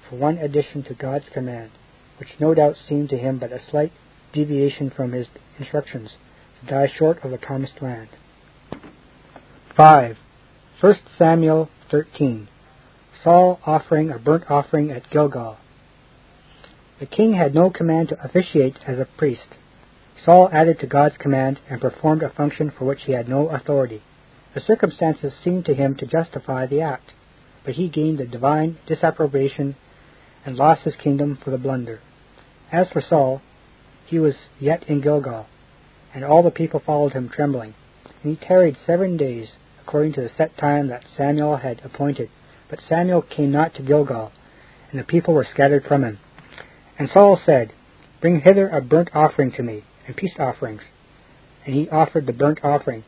for 0.10 0.16
one 0.16 0.38
addition 0.38 0.84
to 0.84 0.94
God's 0.94 1.30
command, 1.34 1.72
which 2.18 2.40
no 2.40 2.54
doubt 2.54 2.76
seemed 2.88 3.10
to 3.10 3.18
him 3.18 3.38
but 3.38 3.52
a 3.52 3.60
slight 3.70 3.92
deviation 4.34 4.90
from 4.90 5.12
his 5.12 5.28
instructions, 5.60 6.12
to 6.60 6.66
die 6.66 6.92
short 6.98 7.24
of 7.24 7.32
the 7.32 7.38
promised 7.38 7.82
land. 7.82 8.10
5. 9.76 10.18
1 10.80 10.96
Samuel 11.18 11.70
13. 11.90 12.48
Saul 13.24 13.60
offering 13.66 14.10
a 14.10 14.18
burnt 14.18 14.50
offering 14.50 14.92
at 14.92 15.10
Gilgal. 15.10 15.58
The 17.00 17.06
king 17.06 17.34
had 17.34 17.56
no 17.56 17.70
command 17.70 18.10
to 18.10 18.24
officiate 18.24 18.78
as 18.88 19.00
a 19.00 19.06
priest. 19.06 19.56
Saul 20.26 20.50
added 20.52 20.80
to 20.80 20.88
God's 20.88 21.18
command 21.18 21.60
and 21.70 21.82
performed 21.82 22.22
a 22.22 22.30
function 22.30 22.72
for 22.72 22.86
which 22.86 23.04
he 23.04 23.14
had 23.14 23.30
no 23.30 23.50
authority. 23.50 24.02
The 24.54 24.62
circumstances 24.62 25.34
seemed 25.44 25.66
to 25.66 25.74
him 25.74 25.96
to 25.96 26.06
justify 26.06 26.66
the 26.66 26.82
act, 26.82 27.14
but 27.64 27.76
he 27.76 27.88
gained 27.88 28.18
the 28.18 28.26
divine 28.26 28.78
disapprobation 28.86 29.76
and 30.46 30.58
lost 30.58 30.82
his 30.82 30.96
kingdom 30.96 31.38
for 31.42 31.52
the 31.52 31.58
blunder. 31.58 32.00
As 32.72 32.90
for 32.90 33.02
Saul, 33.02 33.42
he 34.06 34.20
was 34.20 34.36
yet 34.60 34.84
in 34.90 35.00
Gilgal, 35.00 35.46
and 36.14 36.26
all 36.26 36.44
the 36.44 36.52
people 36.52 36.82
followed 36.86 37.14
him 37.14 37.30
trembling. 37.30 37.74
And 38.24 38.38
he 38.38 38.46
tarried 38.46 38.78
seven 38.86 39.16
days, 39.16 39.50
according 39.82 40.14
to 40.14 40.22
the 40.22 40.32
set 40.36 40.58
time 40.58 40.88
that 40.88 41.06
Samuel 41.16 41.58
had 41.58 41.82
appointed. 41.86 42.30
But 42.70 42.80
Samuel 42.88 43.22
came 43.22 43.52
not 43.52 43.74
to 43.76 43.84
Gilgal, 43.84 44.32
and 44.92 45.00
the 45.00 45.06
people 45.06 45.34
were 45.34 45.48
scattered 45.50 45.86
from 45.86 46.04
him. 46.04 46.20
And 47.00 47.10
Saul 47.10 47.40
said, 47.46 47.72
Bring 48.20 48.42
hither 48.42 48.68
a 48.68 48.82
burnt 48.82 49.10
offering 49.14 49.52
to 49.54 49.64
me, 49.64 49.84
and 50.06 50.16
peace 50.16 50.36
offerings. 50.38 50.82
And 51.66 51.74
he 51.74 51.90
offered 51.90 52.26
the 52.26 52.34
burnt 52.34 52.60
offering. 52.64 53.04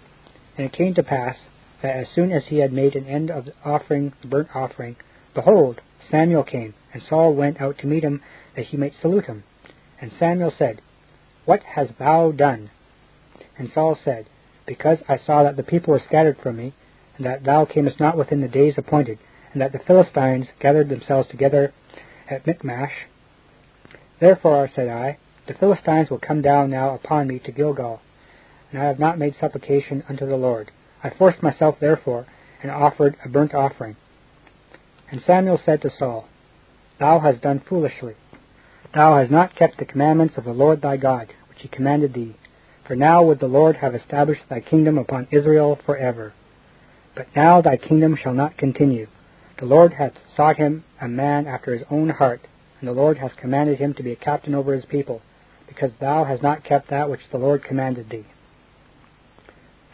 And 0.58 0.66
it 0.66 0.74
came 0.74 0.94
to 0.96 1.04
pass 1.04 1.38
that 1.82 1.96
as 1.96 2.08
soon 2.10 2.32
as 2.32 2.46
he 2.46 2.60
had 2.60 2.72
made 2.72 2.96
an 2.96 3.08
end 3.08 3.32
of 3.32 3.50
offering 3.66 4.14
the 4.22 4.28
burnt 4.28 4.50
offering, 4.56 4.96
behold, 5.34 5.82
Samuel 6.10 6.44
came, 6.44 6.74
and 6.94 7.02
Saul 7.02 7.34
went 7.34 7.60
out 7.60 7.78
to 7.80 7.88
meet 7.88 8.04
him 8.04 8.22
that 8.56 8.66
he 8.66 8.78
might 8.78 8.94
salute 9.02 9.26
him. 9.26 9.44
And 10.00 10.12
Samuel 10.20 10.54
said, 10.58 10.82
What 11.46 11.64
hast 11.64 11.98
thou 11.98 12.32
done? 12.32 12.70
And 13.58 13.72
Saul 13.72 13.98
said, 14.04 14.28
Because 14.66 15.00
I 15.08 15.18
saw 15.18 15.44
that 15.44 15.56
the 15.58 15.64
people 15.64 15.92
were 15.92 16.04
scattered 16.06 16.38
from 16.38 16.58
me, 16.58 16.74
and 17.18 17.26
that 17.26 17.44
thou 17.44 17.66
camest 17.66 18.00
not 18.00 18.18
within 18.18 18.42
the 18.42 18.48
days 18.48 18.76
appointed, 18.78 19.20
and 19.52 19.62
that 19.62 19.72
the 19.72 19.80
Philistines 19.80 20.48
gathered 20.60 20.90
themselves 20.90 21.30
together 21.30 21.74
at 22.30 22.46
Michmash. 22.46 23.08
Therefore, 24.20 24.70
said 24.74 24.88
I, 24.88 25.18
the 25.48 25.54
Philistines 25.54 26.10
will 26.10 26.20
come 26.20 26.42
down 26.42 26.70
now 26.70 26.96
upon 26.96 27.28
me 27.28 27.40
to 27.40 27.52
Gilgal, 27.52 28.02
and 28.74 28.82
I 28.82 28.86
have 28.86 28.98
not 28.98 29.20
made 29.20 29.36
supplication 29.40 30.04
unto 30.10 30.26
the 30.26 30.36
Lord. 30.36 30.72
I 31.04 31.12
forced 31.12 31.44
myself, 31.44 31.76
therefore, 31.80 32.26
and 32.64 32.72
offered 32.72 33.16
a 33.24 33.30
burnt 33.30 33.54
offering. 33.54 33.96
And 35.12 35.22
Samuel 35.28 35.62
said 35.64 35.84
to 35.84 35.92
Saul, 36.00 36.28
Thou 37.00 37.20
hast 37.20 37.42
done 37.42 37.62
foolishly. 37.70 38.16
Thou 38.96 39.20
hast 39.20 39.30
not 39.30 39.56
kept 39.56 39.78
the 39.78 39.86
commandments 39.86 40.38
of 40.38 40.44
the 40.44 40.54
Lord 40.54 40.82
thy 40.82 40.98
God, 40.98 41.32
which 41.50 41.60
he 41.62 41.68
commanded 41.68 42.16
thee. 42.16 42.36
For 42.88 42.96
now 42.96 43.24
would 43.24 43.40
the 43.40 43.48
Lord 43.48 43.78
have 43.78 43.94
established 43.94 44.42
thy 44.50 44.60
kingdom 44.60 44.98
upon 44.98 45.28
Israel 45.30 45.80
for 45.86 45.96
ever. 45.96 46.34
But 47.16 47.28
now 47.36 47.62
thy 47.62 47.78
kingdom 47.78 48.16
shall 48.16 48.34
not 48.34 48.58
continue. 48.58 49.08
The 49.60 49.66
Lord 49.66 49.94
hath 49.94 50.14
sought 50.36 50.58
him 50.58 50.84
a 51.00 51.08
man 51.08 51.46
after 51.46 51.76
his 51.76 51.86
own 51.92 52.10
heart, 52.10 52.42
and 52.80 52.88
the 52.88 52.94
Lord 52.94 53.20
hath 53.20 53.38
commanded 53.38 53.78
him 53.78 53.94
to 53.94 54.04
be 54.04 54.14
a 54.14 54.16
captain 54.16 54.56
over 54.56 54.74
his 54.74 54.86
people, 54.86 55.22
because 55.68 55.92
thou 56.00 56.24
hast 56.24 56.42
not 56.42 56.64
kept 56.64 56.90
that 56.90 57.10
which 57.10 57.22
the 57.32 57.38
Lord 57.38 57.64
commanded 57.64 58.10
thee. 58.10 58.26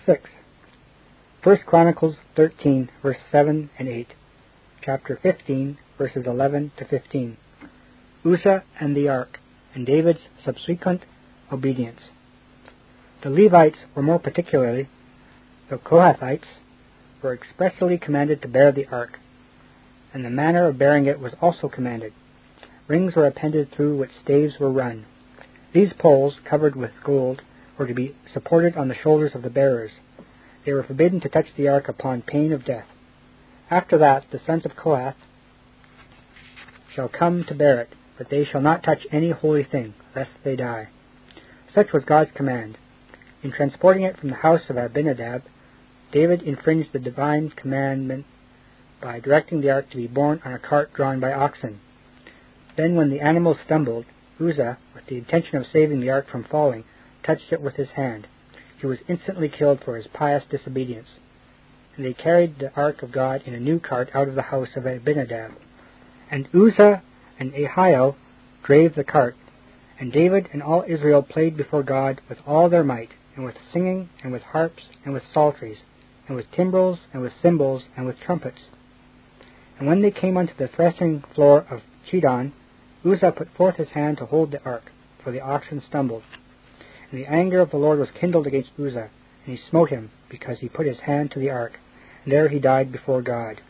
6. 0.10 0.28
1 1.44 1.58
Chronicles 1.68 2.16
13, 2.36 2.90
verse 3.04 3.20
7 3.32 3.70
and 3.78 3.88
8. 3.88 4.08
Chapter 4.84 5.20
15, 5.22 5.78
verses 6.00 6.26
11 6.26 6.72
to 6.78 6.86
15. 6.86 7.38
Uzzah 8.26 8.64
and 8.80 8.98
the 8.98 9.08
ark, 9.08 9.40
and 9.76 9.86
David's 9.86 10.22
subsequent 10.44 11.06
obedience. 11.52 12.00
The 13.22 13.30
Levites 13.30 13.78
were 13.94 14.02
more 14.02 14.18
particularly, 14.18 14.90
the 15.70 15.78
Kohathites, 15.78 16.58
were 17.22 17.36
expressly 17.36 18.00
commanded 18.00 18.42
to 18.42 18.48
bear 18.48 18.72
the 18.72 18.88
ark, 18.88 19.20
and 20.12 20.26
the 20.26 20.32
manner 20.32 20.66
of 20.66 20.80
bearing 20.80 21.06
it 21.06 21.20
was 21.20 21.34
also 21.40 21.70
commanded. 21.70 22.14
Rings 22.88 23.14
were 23.16 23.28
appended 23.28 23.72
through 23.72 24.00
which 24.00 24.10
staves 24.24 24.56
were 24.60 24.72
run. 24.72 25.06
These 25.72 25.94
poles, 26.00 26.34
covered 26.50 26.76
with 26.76 26.94
gold, 27.04 27.44
were 27.80 27.88
to 27.88 27.94
be 27.94 28.14
supported 28.34 28.76
on 28.76 28.90
the 28.90 28.96
shoulders 29.02 29.34
of 29.34 29.42
the 29.42 29.50
bearers. 29.50 29.92
they 30.66 30.74
were 30.74 30.84
forbidden 30.84 31.22
to 31.22 31.30
touch 31.30 31.48
the 31.56 31.70
ark 31.70 31.88
upon 31.88 32.22
pain 32.22 32.52
of 32.52 32.66
death. 32.66 32.86
After 33.72 33.98
that, 34.00 34.26
the 34.30 34.42
sons 34.46 34.66
of 34.66 34.76
Kohath 34.76 35.16
shall 36.94 37.08
come 37.08 37.46
to 37.46 37.56
bear 37.56 37.80
it, 37.80 37.96
but 38.18 38.30
they 38.30 38.44
shall 38.44 38.60
not 38.60 38.84
touch 38.84 39.08
any 39.12 39.32
holy 39.32 39.64
thing, 39.64 39.94
lest 40.14 40.32
they 40.44 40.58
die. 40.58 40.90
Such 41.74 41.94
was 41.94 42.04
God's 42.04 42.32
command. 42.36 42.78
In 43.42 43.54
transporting 43.54 44.04
it 44.04 44.20
from 44.20 44.30
the 44.30 44.36
house 44.36 44.64
of 44.70 44.76
Abinadab, 44.76 45.44
David 46.12 46.42
infringed 46.42 46.92
the 46.92 47.00
divine 47.00 47.50
commandment 47.52 48.26
by 49.02 49.22
directing 49.22 49.62
the 49.62 49.70
ark 49.72 49.90
to 49.92 49.98
be 49.98 50.08
borne 50.08 50.42
on 50.44 50.54
a 50.54 50.60
cart 50.60 50.94
drawn 50.94 51.22
by 51.22 51.32
oxen. 51.32 51.80
Then, 52.76 52.96
when 52.96 53.10
the 53.10 53.22
animal 53.22 53.58
stumbled, 53.66 54.06
Uzzah, 54.42 54.78
with 54.94 55.06
the 55.06 55.18
intention 55.18 55.58
of 55.58 55.68
saving 55.72 56.02
the 56.02 56.10
ark 56.10 56.28
from 56.30 56.44
falling, 56.44 56.84
touched 57.30 57.52
it 57.52 57.62
with 57.62 57.76
his 57.76 57.90
hand. 57.90 58.26
He 58.82 58.88
was 58.88 58.98
instantly 59.08 59.50
killed 59.50 59.82
for 59.86 59.96
his 59.96 60.08
pious 60.08 60.44
disobedience. 60.50 61.10
And 61.96 62.04
they 62.04 62.14
carried 62.14 62.58
the 62.58 62.74
ark 62.76 63.04
of 63.04 63.12
God 63.12 63.44
in 63.46 63.54
a 63.54 63.60
new 63.60 63.80
cart 63.80 64.10
out 64.16 64.28
of 64.28 64.34
the 64.34 64.42
house 64.42 64.70
of 64.76 64.88
Abinadab. 64.88 65.52
And 66.32 66.48
Uzzah 66.56 67.04
and 67.38 67.54
Ahio 67.54 68.16
drave 68.64 68.96
the 68.96 69.04
cart. 69.04 69.36
And 70.00 70.12
David 70.12 70.50
and 70.54 70.64
all 70.64 70.84
Israel 70.88 71.22
played 71.22 71.56
before 71.56 71.84
God 71.84 72.20
with 72.28 72.40
all 72.48 72.68
their 72.68 72.84
might, 72.84 73.12
and 73.36 73.46
with 73.46 73.56
singing, 73.72 74.10
and 74.24 74.32
with 74.32 74.42
harps, 74.42 74.84
and 75.06 75.14
with 75.14 75.24
psalteries, 75.32 75.80
and 76.28 76.36
with 76.36 76.50
timbrels, 76.52 76.98
and 77.14 77.22
with 77.22 77.34
cymbals, 77.44 77.84
and 77.96 78.08
with 78.08 78.20
trumpets. 78.20 78.62
And 79.78 79.88
when 79.88 80.02
they 80.02 80.12
came 80.12 80.36
unto 80.36 80.54
the 80.58 80.68
threshing 80.68 81.24
floor 81.36 81.68
of 81.70 81.82
Chidon, 82.10 82.54
Uzzah 83.06 83.34
put 83.34 83.50
forth 83.56 83.76
his 83.76 83.90
hand 83.90 84.18
to 84.18 84.26
hold 84.26 84.52
the 84.52 84.64
ark, 84.64 84.92
for 85.24 85.32
the 85.32 85.42
oxen 85.42 85.84
stumbled. 85.88 86.24
And 87.12 87.20
the 87.20 87.28
anger 87.28 87.60
of 87.60 87.72
the 87.72 87.78
Lord 87.78 88.00
was 88.00 88.10
kindled 88.12 88.48
against 88.48 88.72
Uzzah, 88.80 89.10
and 89.46 89.58
he 89.58 89.70
smote 89.70 89.90
him, 89.90 90.12
because 90.30 90.60
he 90.60 90.70
put 90.70 90.86
his 90.86 91.00
hand 91.00 91.32
to 91.32 91.40
the 91.40 91.50
ark. 91.50 91.80
And 92.24 92.34
there 92.34 92.50
he 92.50 92.60
died 92.60 92.92
before 92.92 93.22
God. 93.22 93.62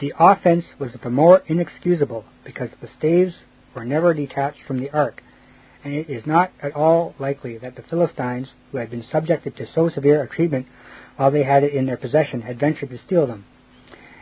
The 0.00 0.14
offense 0.18 0.64
was 0.78 0.92
the 1.02 1.10
more 1.10 1.42
inexcusable, 1.46 2.24
because 2.44 2.70
the 2.80 2.88
staves 2.98 3.34
were 3.74 3.84
never 3.84 4.14
detached 4.14 4.62
from 4.66 4.80
the 4.80 4.90
ark, 4.90 5.22
and 5.84 5.94
it 5.94 6.08
is 6.08 6.26
not 6.26 6.52
at 6.62 6.74
all 6.74 7.14
likely 7.18 7.58
that 7.58 7.76
the 7.76 7.82
Philistines, 7.82 8.48
who 8.72 8.78
had 8.78 8.90
been 8.90 9.04
subjected 9.10 9.56
to 9.56 9.66
so 9.74 9.88
severe 9.88 10.22
a 10.22 10.28
treatment 10.28 10.66
while 11.16 11.30
they 11.30 11.44
had 11.44 11.64
it 11.64 11.74
in 11.74 11.86
their 11.86 11.96
possession, 11.96 12.42
had 12.42 12.58
ventured 12.58 12.90
to 12.90 12.98
steal 12.98 13.26
them 13.26 13.44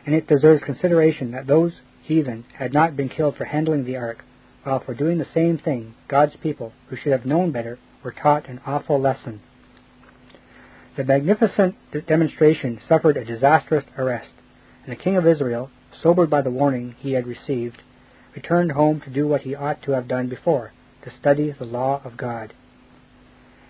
and 0.09 0.17
it 0.17 0.27
deserves 0.27 0.62
consideration 0.65 1.33
that 1.33 1.47
those 1.47 1.73
heathen 2.00 2.43
had 2.55 2.73
not 2.73 2.97
been 2.97 3.11
killed 3.11 3.37
for 3.37 3.45
handling 3.45 3.85
the 3.85 3.95
ark, 3.95 4.25
while 4.62 4.81
for 4.81 4.95
doing 4.95 5.19
the 5.19 5.27
same 5.35 5.59
thing 5.59 5.95
God's 6.09 6.35
people, 6.43 6.73
who 6.88 6.97
should 6.97 7.12
have 7.12 7.27
known 7.27 7.50
better, 7.53 7.79
were 8.09 8.23
taught 8.23 8.49
an 8.49 8.59
awful 8.65 8.99
lesson. 8.99 9.38
The 10.97 11.05
magnificent 11.05 11.75
demonstration 12.07 12.81
suffered 12.88 13.19
a 13.19 13.25
disastrous 13.27 13.85
arrest, 13.99 14.31
and 14.83 14.93
the 14.93 15.03
king 15.03 15.19
of 15.19 15.27
Israel, 15.27 15.71
sobered 16.03 16.31
by 16.31 16.41
the 16.41 16.50
warning 16.50 16.95
he 16.99 17.12
had 17.12 17.27
received, 17.27 17.83
returned 18.35 18.73
home 18.73 19.03
to 19.03 19.11
do 19.11 19.29
what 19.29 19.43
he 19.43 19.55
ought 19.55 19.83
to 19.83 19.93
have 19.93 20.09
done 20.09 20.27
before, 20.31 20.73
to 21.03 21.12
study 21.21 21.50
the 21.50 21.67
law 21.67 22.00
of 22.03 22.17
God. 22.17 22.55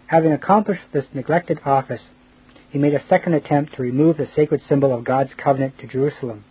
Having 0.06 0.30
accomplished 0.30 0.84
this 0.92 1.06
neglected 1.12 1.58
office, 1.64 2.02
he 2.70 2.78
made 2.78 2.94
a 2.94 3.08
second 3.08 3.34
attempt 3.34 3.74
to 3.74 3.82
remove 3.82 4.18
the 4.18 4.28
sacred 4.36 4.62
symbol 4.68 4.94
of 4.94 5.02
God's 5.02 5.32
covenant 5.36 5.80
to 5.80 5.88
Jerusalem, 5.88 6.44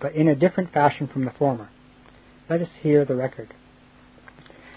but 0.00 0.14
in 0.14 0.28
a 0.28 0.36
different 0.36 0.72
fashion 0.72 1.08
from 1.08 1.24
the 1.24 1.32
former. 1.32 1.70
Let 2.48 2.62
us 2.62 2.70
hear 2.82 3.04
the 3.04 3.16
record. 3.16 3.52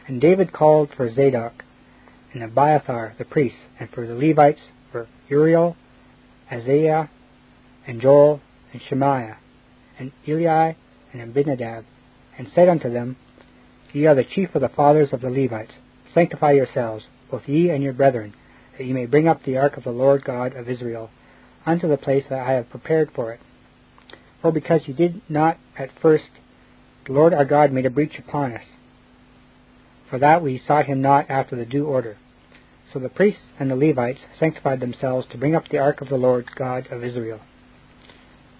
And 0.07 0.19
David 0.19 0.51
called 0.51 0.89
for 0.97 1.13
Zadok 1.13 1.63
and 2.33 2.43
Abiathar 2.43 3.15
the 3.17 3.25
priests, 3.25 3.59
and 3.79 3.89
for 3.89 4.05
the 4.05 4.13
Levites 4.13 4.59
for 4.91 5.07
Uriel, 5.27 5.75
Azariah, 6.51 7.07
and 7.87 8.01
Joel, 8.01 8.41
and 8.71 8.81
Shemaiah, 8.87 9.37
and 9.97 10.11
Eli, 10.27 10.73
and 11.13 11.21
Abinadab, 11.21 11.85
and 12.37 12.47
said 12.53 12.69
unto 12.69 12.91
them, 12.91 13.17
Ye 13.93 14.05
are 14.05 14.15
the 14.15 14.23
chief 14.23 14.53
of 14.53 14.61
the 14.61 14.69
fathers 14.69 15.09
of 15.11 15.21
the 15.21 15.29
Levites. 15.29 15.73
Sanctify 16.13 16.51
yourselves, 16.51 17.05
both 17.29 17.47
ye 17.47 17.69
and 17.69 17.83
your 17.83 17.93
brethren, 17.93 18.33
that 18.77 18.85
ye 18.85 18.93
may 18.93 19.05
bring 19.05 19.27
up 19.27 19.43
the 19.43 19.57
ark 19.57 19.77
of 19.77 19.83
the 19.83 19.91
Lord 19.91 20.23
God 20.23 20.55
of 20.55 20.69
Israel 20.69 21.09
unto 21.65 21.87
the 21.87 21.97
place 21.97 22.25
that 22.29 22.47
I 22.47 22.53
have 22.53 22.69
prepared 22.69 23.11
for 23.13 23.31
it. 23.33 23.39
For 24.41 24.51
because 24.51 24.81
ye 24.87 24.93
did 24.93 25.21
not 25.29 25.57
at 25.77 25.89
first, 26.01 26.29
the 27.05 27.13
Lord 27.13 27.33
our 27.33 27.45
God 27.45 27.71
made 27.71 27.85
a 27.85 27.89
breach 27.89 28.17
upon 28.17 28.53
us. 28.53 28.63
For 30.09 30.19
that 30.19 30.41
we 30.41 30.61
sought 30.65 30.87
him 30.87 31.01
not 31.01 31.29
after 31.29 31.55
the 31.55 31.65
due 31.65 31.85
order. 31.85 32.17
So 32.91 32.99
the 32.99 33.09
priests 33.09 33.43
and 33.59 33.69
the 33.69 33.75
Levites 33.75 34.21
sanctified 34.39 34.79
themselves 34.79 35.27
to 35.31 35.37
bring 35.37 35.55
up 35.55 35.67
the 35.69 35.77
ark 35.77 36.01
of 36.01 36.09
the 36.09 36.17
Lord 36.17 36.47
God 36.55 36.87
of 36.91 37.03
Israel. 37.03 37.39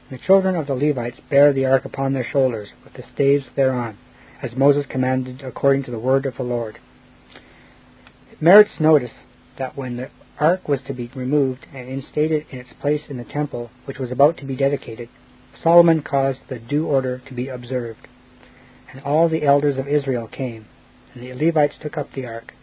And 0.10 0.20
the 0.20 0.24
children 0.24 0.56
of 0.56 0.68
the 0.68 0.76
Levites 0.76 1.20
bare 1.30 1.52
the 1.52 1.66
ark 1.66 1.86
upon 1.86 2.14
their 2.14 2.28
shoulders, 2.32 2.70
with 2.84 2.94
the 2.94 3.04
staves 3.14 3.46
thereon, 3.56 3.98
as 4.44 4.56
Moses 4.56 4.86
commanded 4.88 5.42
according 5.42 5.84
to 5.84 5.92
the 5.92 6.00
word 6.00 6.28
of 6.28 6.38
the 6.38 6.44
Lord. 6.44 6.80
It 8.32 8.42
merits 8.42 8.80
notice 8.80 9.12
that 9.58 9.76
when 9.76 9.98
the 9.98 10.10
ark 10.40 10.68
was 10.70 10.80
to 10.88 10.94
be 10.94 11.12
removed 11.16 11.66
and 11.74 11.90
instated 11.90 12.46
in 12.52 12.60
its 12.60 12.70
place 12.80 13.02
in 13.10 13.18
the 13.18 13.24
temple, 13.24 13.72
which 13.86 13.98
was 13.98 14.12
about 14.12 14.38
to 14.38 14.46
be 14.46 14.56
dedicated, 14.56 15.10
Solomon 15.64 16.04
caused 16.04 16.40
the 16.48 16.60
due 16.60 16.86
order 16.86 17.22
to 17.28 17.34
be 17.34 17.48
observed. 17.48 18.08
And 18.92 19.02
all 19.02 19.28
the 19.28 19.44
elders 19.44 19.78
of 19.78 19.88
Israel 19.88 20.28
came, 20.28 20.68
and 21.20 21.40
the 21.40 21.46
Levites 21.46 21.76
took 21.82 21.98
up 21.98 22.14
the 22.14 22.26
ark. 22.26 22.54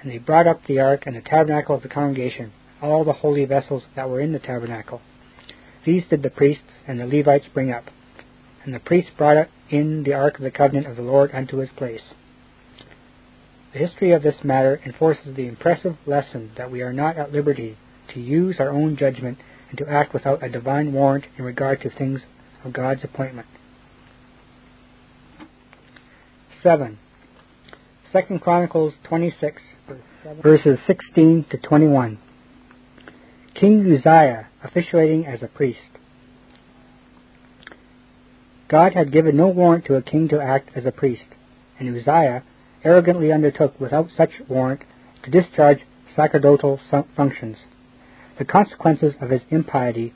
And 0.00 0.10
they 0.10 0.18
brought 0.18 0.46
up 0.46 0.64
the 0.66 0.80
ark 0.80 1.02
and 1.06 1.14
the 1.14 1.20
tabernacle 1.20 1.74
of 1.74 1.82
the 1.82 1.88
congregation, 1.88 2.52
all 2.80 3.04
the 3.04 3.12
holy 3.12 3.44
vessels 3.44 3.82
that 3.94 4.08
were 4.08 4.20
in 4.20 4.32
the 4.32 4.38
tabernacle. 4.38 5.02
These 5.84 6.04
did 6.08 6.22
the 6.22 6.30
priests 6.30 6.64
and 6.86 6.98
the 6.98 7.06
Levites 7.06 7.46
bring 7.52 7.70
up. 7.70 7.84
And 8.64 8.74
the 8.74 8.80
priests 8.80 9.10
brought 9.16 9.48
in 9.68 10.02
the 10.02 10.14
ark 10.14 10.36
of 10.36 10.44
the 10.44 10.50
covenant 10.50 10.86
of 10.86 10.96
the 10.96 11.02
Lord 11.02 11.30
unto 11.34 11.58
his 11.58 11.70
place. 11.76 12.02
The 13.72 13.78
history 13.78 14.12
of 14.12 14.22
this 14.22 14.42
matter 14.42 14.80
enforces 14.84 15.36
the 15.36 15.46
impressive 15.46 15.96
lesson 16.06 16.52
that 16.56 16.70
we 16.70 16.82
are 16.82 16.92
not 16.92 17.16
at 17.18 17.32
liberty 17.32 17.76
to 18.14 18.20
use 18.20 18.56
our 18.58 18.70
own 18.70 18.96
judgment 18.96 19.38
and 19.68 19.78
to 19.78 19.88
act 19.88 20.12
without 20.12 20.42
a 20.42 20.48
divine 20.48 20.92
warrant 20.92 21.26
in 21.36 21.44
regard 21.44 21.80
to 21.82 21.90
things 21.90 22.20
of 22.64 22.72
God's 22.72 23.04
appointment. 23.04 23.46
7. 26.62 26.98
2 28.12 28.40
Chronicles 28.40 28.92
26, 29.04 29.62
verses 30.42 30.80
16 30.84 31.46
to 31.48 31.56
21. 31.58 32.18
King 33.54 33.80
Uzziah 33.82 34.48
officiating 34.64 35.26
as 35.26 35.44
a 35.44 35.46
priest. 35.46 35.78
God 38.68 38.94
had 38.94 39.12
given 39.12 39.36
no 39.36 39.46
warrant 39.46 39.84
to 39.84 39.94
a 39.94 40.02
king 40.02 40.28
to 40.28 40.40
act 40.40 40.70
as 40.74 40.86
a 40.86 40.90
priest, 40.90 41.22
and 41.78 41.88
Uzziah 41.88 42.42
arrogantly 42.82 43.30
undertook 43.30 43.78
without 43.80 44.08
such 44.16 44.30
warrant 44.48 44.80
to 45.22 45.30
discharge 45.30 45.78
sacerdotal 46.16 46.80
functions. 47.14 47.58
The 48.40 48.44
consequences 48.44 49.14
of 49.20 49.30
his 49.30 49.42
impiety 49.50 50.14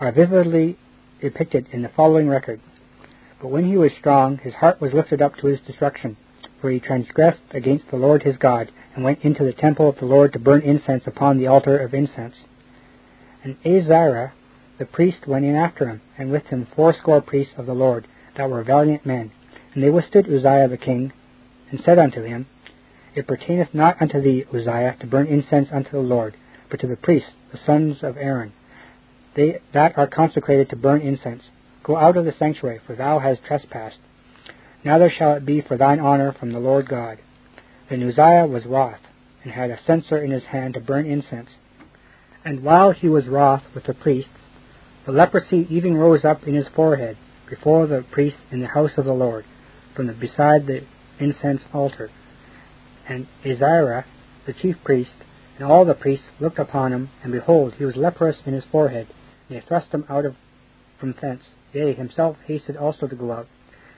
are 0.00 0.10
vividly 0.10 0.78
depicted 1.20 1.68
in 1.70 1.82
the 1.82 1.92
following 1.94 2.26
record. 2.26 2.60
But 3.40 3.52
when 3.52 3.66
he 3.66 3.76
was 3.76 3.92
strong, 4.00 4.38
his 4.38 4.54
heart 4.54 4.80
was 4.80 4.92
lifted 4.92 5.22
up 5.22 5.36
to 5.36 5.46
his 5.46 5.60
destruction, 5.60 6.16
for 6.60 6.70
he 6.70 6.80
transgressed 6.80 7.42
against 7.50 7.90
the 7.90 7.96
Lord 7.96 8.22
his 8.22 8.36
God, 8.36 8.70
and 8.94 9.04
went 9.04 9.22
into 9.22 9.44
the 9.44 9.52
temple 9.52 9.88
of 9.88 9.98
the 9.98 10.06
Lord 10.06 10.32
to 10.32 10.38
burn 10.38 10.62
incense 10.62 11.06
upon 11.06 11.38
the 11.38 11.46
altar 11.46 11.78
of 11.78 11.94
incense. 11.94 12.34
And 13.44 13.56
Azariah 13.64 14.30
the 14.78 14.84
priest 14.84 15.26
went 15.26 15.44
in 15.44 15.56
after 15.56 15.88
him, 15.88 16.02
and 16.18 16.30
with 16.30 16.46
him 16.46 16.66
fourscore 16.76 17.22
priests 17.22 17.54
of 17.56 17.66
the 17.66 17.74
Lord, 17.74 18.06
that 18.36 18.50
were 18.50 18.62
valiant 18.62 19.06
men. 19.06 19.32
And 19.74 19.82
they 19.82 19.90
withstood 19.90 20.26
Uzziah 20.26 20.68
the 20.68 20.76
king, 20.76 21.12
and 21.70 21.80
said 21.82 21.98
unto 21.98 22.22
him, 22.22 22.46
It 23.14 23.26
pertaineth 23.26 23.72
not 23.72 24.00
unto 24.00 24.20
thee, 24.20 24.44
Uzziah, 24.52 24.96
to 25.00 25.06
burn 25.06 25.26
incense 25.26 25.68
unto 25.72 25.92
the 25.92 26.00
Lord, 26.00 26.36
but 26.70 26.80
to 26.80 26.86
the 26.86 26.96
priests, 26.96 27.30
the 27.52 27.58
sons 27.64 28.02
of 28.02 28.16
Aaron, 28.18 28.52
they 29.34 29.60
that 29.72 29.96
are 29.96 30.06
consecrated 30.06 30.68
to 30.70 30.76
burn 30.76 31.00
incense. 31.00 31.42
Go 31.82 31.96
out 31.96 32.16
of 32.16 32.24
the 32.24 32.34
sanctuary, 32.38 32.80
for 32.86 32.96
thou 32.96 33.18
hast 33.18 33.44
trespassed. 33.44 33.98
Neither 34.86 35.10
shall 35.10 35.34
it 35.34 35.44
be 35.44 35.60
for 35.62 35.76
thine 35.76 35.98
honor 35.98 36.30
from 36.30 36.52
the 36.52 36.60
Lord 36.60 36.88
God. 36.88 37.18
Then 37.90 38.04
Uzziah 38.04 38.46
was 38.46 38.64
wroth, 38.66 39.00
and 39.42 39.52
had 39.52 39.68
a 39.68 39.80
censer 39.84 40.22
in 40.22 40.30
his 40.30 40.44
hand 40.44 40.74
to 40.74 40.80
burn 40.80 41.06
incense. 41.06 41.50
And 42.44 42.62
while 42.62 42.92
he 42.92 43.08
was 43.08 43.26
wroth 43.26 43.64
with 43.74 43.82
the 43.82 43.94
priests, 43.94 44.30
the 45.04 45.10
leprosy 45.10 45.66
even 45.70 45.96
rose 45.96 46.24
up 46.24 46.46
in 46.46 46.54
his 46.54 46.68
forehead 46.68 47.16
before 47.50 47.88
the 47.88 48.04
priests 48.12 48.38
in 48.52 48.60
the 48.60 48.68
house 48.68 48.92
of 48.96 49.06
the 49.06 49.12
Lord, 49.12 49.44
from 49.96 50.06
the 50.06 50.12
beside 50.12 50.68
the 50.68 50.84
incense 51.18 51.62
altar. 51.74 52.08
And 53.08 53.26
Azariah, 53.44 54.04
the 54.46 54.52
chief 54.52 54.76
priest, 54.84 55.10
and 55.58 55.66
all 55.66 55.84
the 55.84 55.94
priests 55.94 56.26
looked 56.38 56.60
upon 56.60 56.92
him, 56.92 57.10
and 57.24 57.32
behold, 57.32 57.74
he 57.74 57.84
was 57.84 57.96
leprous 57.96 58.36
in 58.46 58.52
his 58.52 58.64
forehead. 58.70 59.08
And 59.48 59.58
they 59.58 59.66
thrust 59.66 59.90
him 59.90 60.04
out 60.08 60.24
of 60.24 60.36
from 61.00 61.12
thence. 61.20 61.42
Yea, 61.72 61.92
himself 61.92 62.36
hasted 62.46 62.76
also 62.76 63.08
to 63.08 63.16
go 63.16 63.32
out, 63.32 63.48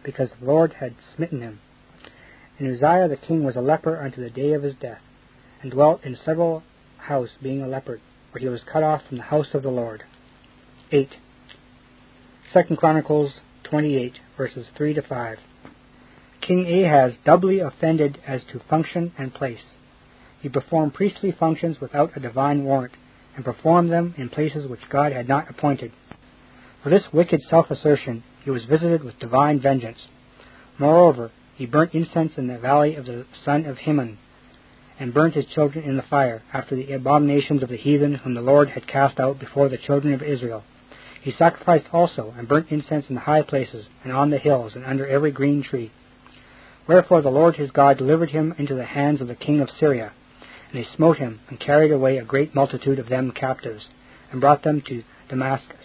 because 0.09 0.31
the 0.41 0.47
Lord 0.47 0.73
had 0.81 0.95
smitten 1.15 1.43
him. 1.43 1.61
And 2.59 2.67
Uzziah 2.67 3.09
the 3.09 3.19
king 3.19 3.45
was 3.45 3.57
a 3.57 3.61
leper 3.61 4.01
unto 4.03 4.23
the 4.23 4.31
day 4.31 4.55
of 4.55 4.63
his 4.63 4.75
death, 4.81 5.03
and 5.61 5.71
dwelt 5.71 6.03
in 6.03 6.17
several 6.25 6.63
house, 6.97 7.29
being 7.43 7.61
a 7.61 7.69
leper. 7.69 8.01
where 8.31 8.41
he 8.41 8.49
was 8.49 8.63
cut 8.73 8.83
off 8.83 9.03
from 9.07 9.19
the 9.19 9.25
house 9.25 9.49
of 9.53 9.63
the 9.63 9.69
Lord. 9.69 10.05
8. 10.91 11.11
2 12.55 12.77
Chronicles 12.77 13.33
28, 13.65 14.15
verses 14.35 14.67
3 14.79 14.95
to 14.95 15.03
5. 15.03 15.39
King 16.41 16.67
Ahaz 16.67 17.13
doubly 17.27 17.61
offended 17.61 18.19
as 18.27 18.41
to 18.51 18.63
function 18.71 19.13
and 19.19 19.35
place. 19.35 19.61
He 20.41 20.49
performed 20.49 20.95
priestly 20.95 21.33
functions 21.39 21.83
without 21.83 22.17
a 22.17 22.21
divine 22.21 22.65
warrant, 22.65 22.95
and 23.37 23.45
performed 23.45 23.93
them 23.93 24.15
in 24.17 24.31
places 24.31 24.67
which 24.67 24.89
God 24.89 25.13
had 25.13 25.29
not 25.29 25.51
appointed. 25.51 25.93
For 26.83 26.89
this 26.89 27.13
wicked 27.13 27.41
self 27.51 27.71
assertion, 27.71 28.25
he 28.49 28.51
was 28.51 28.65
visited 28.65 29.05
with 29.05 29.19
divine 29.19 29.61
vengeance. 29.61 29.99
Moreover, 30.79 31.31
he 31.57 31.67
burnt 31.67 31.93
incense 31.93 32.33
in 32.39 32.47
the 32.47 32.57
valley 32.57 32.95
of 32.95 33.05
the 33.05 33.27
son 33.45 33.67
of 33.67 33.77
Hinnom, 33.77 34.17
and 34.99 35.13
burnt 35.13 35.35
his 35.35 35.45
children 35.45 35.85
in 35.85 35.99
the 35.99 36.03
fire, 36.03 36.41
after 36.51 36.75
the 36.75 36.95
abominations 36.95 37.63
of 37.63 37.69
the 37.69 37.77
heathen 37.77 38.15
whom 38.15 38.33
the 38.33 38.41
Lord 38.41 38.71
had 38.71 38.87
cast 38.87 39.21
out 39.21 39.39
before 39.39 39.69
the 39.69 39.77
children 39.77 40.15
of 40.15 40.23
Israel. 40.23 40.65
He 41.21 41.31
sacrificed 41.31 41.89
also, 41.93 42.33
and 42.39 42.49
burnt 42.49 42.69
incense 42.71 43.11
in 43.11 43.17
the 43.17 43.21
high 43.21 43.43
places, 43.43 43.85
and 44.03 44.15
on 44.15 44.31
the 44.31 44.39
hills, 44.39 44.73
and 44.75 44.87
under 44.87 45.07
every 45.07 45.31
green 45.31 45.63
tree. 45.63 45.93
Wherefore 46.87 47.21
the 47.21 47.29
Lord 47.29 47.57
his 47.57 47.71
God 47.71 47.99
delivered 47.99 48.31
him 48.31 48.55
into 48.57 48.75
the 48.75 48.87
hands 48.87 49.21
of 49.21 49.29
the 49.29 49.35
king 49.35 49.61
of 49.61 49.69
Syria, 49.79 50.13
and 50.73 50.83
he 50.83 50.97
smote 50.97 51.19
him, 51.19 51.41
and 51.51 51.61
carried 51.61 51.93
away 51.93 52.17
a 52.17 52.25
great 52.25 52.55
multitude 52.55 52.99
of 52.99 53.11
them 53.11 53.31
captives, 53.31 53.89
and 54.33 54.41
brought 54.41 54.63
them 54.63 54.81
to 54.89 55.03
Damascus. 55.29 55.85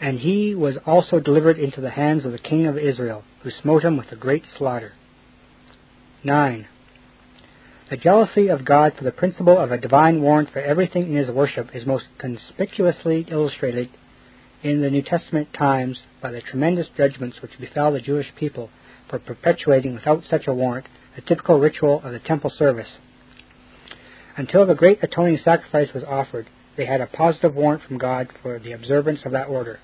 And 0.00 0.18
he 0.18 0.54
was 0.54 0.76
also 0.84 1.20
delivered 1.20 1.58
into 1.58 1.80
the 1.80 1.90
hands 1.90 2.24
of 2.24 2.32
the 2.32 2.38
king 2.38 2.66
of 2.66 2.76
Israel, 2.76 3.24
who 3.42 3.50
smote 3.50 3.84
him 3.84 3.96
with 3.96 4.10
a 4.12 4.16
great 4.16 4.44
slaughter. 4.58 4.92
9. 6.22 6.66
The 7.90 7.96
jealousy 7.96 8.48
of 8.48 8.64
God 8.64 8.94
for 8.96 9.04
the 9.04 9.12
principle 9.12 9.58
of 9.58 9.70
a 9.70 9.78
divine 9.78 10.22
warrant 10.22 10.50
for 10.50 10.60
everything 10.60 11.04
in 11.04 11.16
his 11.16 11.28
worship 11.28 11.74
is 11.74 11.86
most 11.86 12.06
conspicuously 12.18 13.26
illustrated 13.28 13.90
in 14.62 14.80
the 14.80 14.90
New 14.90 15.02
Testament 15.02 15.52
times 15.52 15.98
by 16.22 16.32
the 16.32 16.40
tremendous 16.40 16.88
judgments 16.96 17.42
which 17.42 17.58
befell 17.60 17.92
the 17.92 18.00
Jewish 18.00 18.34
people 18.36 18.70
for 19.08 19.18
perpetuating 19.18 19.94
without 19.94 20.24
such 20.28 20.46
a 20.46 20.54
warrant 20.54 20.86
the 21.14 21.20
typical 21.20 21.60
ritual 21.60 22.00
of 22.02 22.12
the 22.12 22.18
temple 22.18 22.50
service. 22.50 22.88
Until 24.36 24.66
the 24.66 24.74
great 24.74 24.98
atoning 25.02 25.38
sacrifice 25.44 25.92
was 25.92 26.02
offered, 26.04 26.48
they 26.76 26.86
had 26.86 27.00
a 27.00 27.06
positive 27.06 27.54
warrant 27.54 27.82
from 27.82 27.98
God 27.98 28.28
for 28.42 28.58
the 28.58 28.72
observance 28.72 29.20
of 29.24 29.32
that 29.32 29.48
order. 29.48 29.80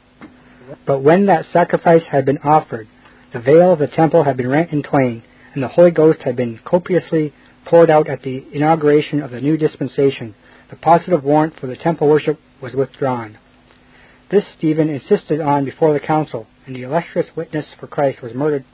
But 0.87 1.01
when 1.01 1.27
that 1.27 1.47
sacrifice 1.53 2.03
had 2.11 2.25
been 2.25 2.39
offered, 2.39 2.89
the 3.33 3.41
veil 3.41 3.73
of 3.73 3.79
the 3.79 3.87
temple 3.87 4.25
had 4.25 4.37
been 4.37 4.49
rent 4.49 4.73
in 4.73 4.83
twain, 4.83 5.23
and 5.55 5.63
the 5.63 5.69
Holy 5.69 5.91
Ghost 5.91 6.21
had 6.23 6.37
been 6.37 6.59
copiously 6.65 7.33
poured 7.65 7.91
out 7.91 8.09
at 8.09 8.23
the 8.23 8.45
inauguration 8.53 9.23
of 9.23 9.31
the 9.31 9.41
new 9.41 9.57
dispensation, 9.57 10.35
the 10.71 10.77
positive 10.77 11.25
warrant 11.25 11.59
for 11.59 11.67
the 11.67 11.77
temple 11.77 12.09
worship 12.09 12.39
was 12.61 12.75
withdrawn. 12.75 13.39
This 14.31 14.45
Stephen 14.57 14.89
insisted 14.89 15.41
on 15.41 15.65
before 15.65 15.93
the 15.93 16.01
council, 16.01 16.47
and 16.67 16.75
the 16.75 16.83
illustrious 16.83 17.29
witness 17.37 17.67
for 17.79 17.89
Christ 17.89 18.23
was 18.23 18.35
murdered 18.35 18.65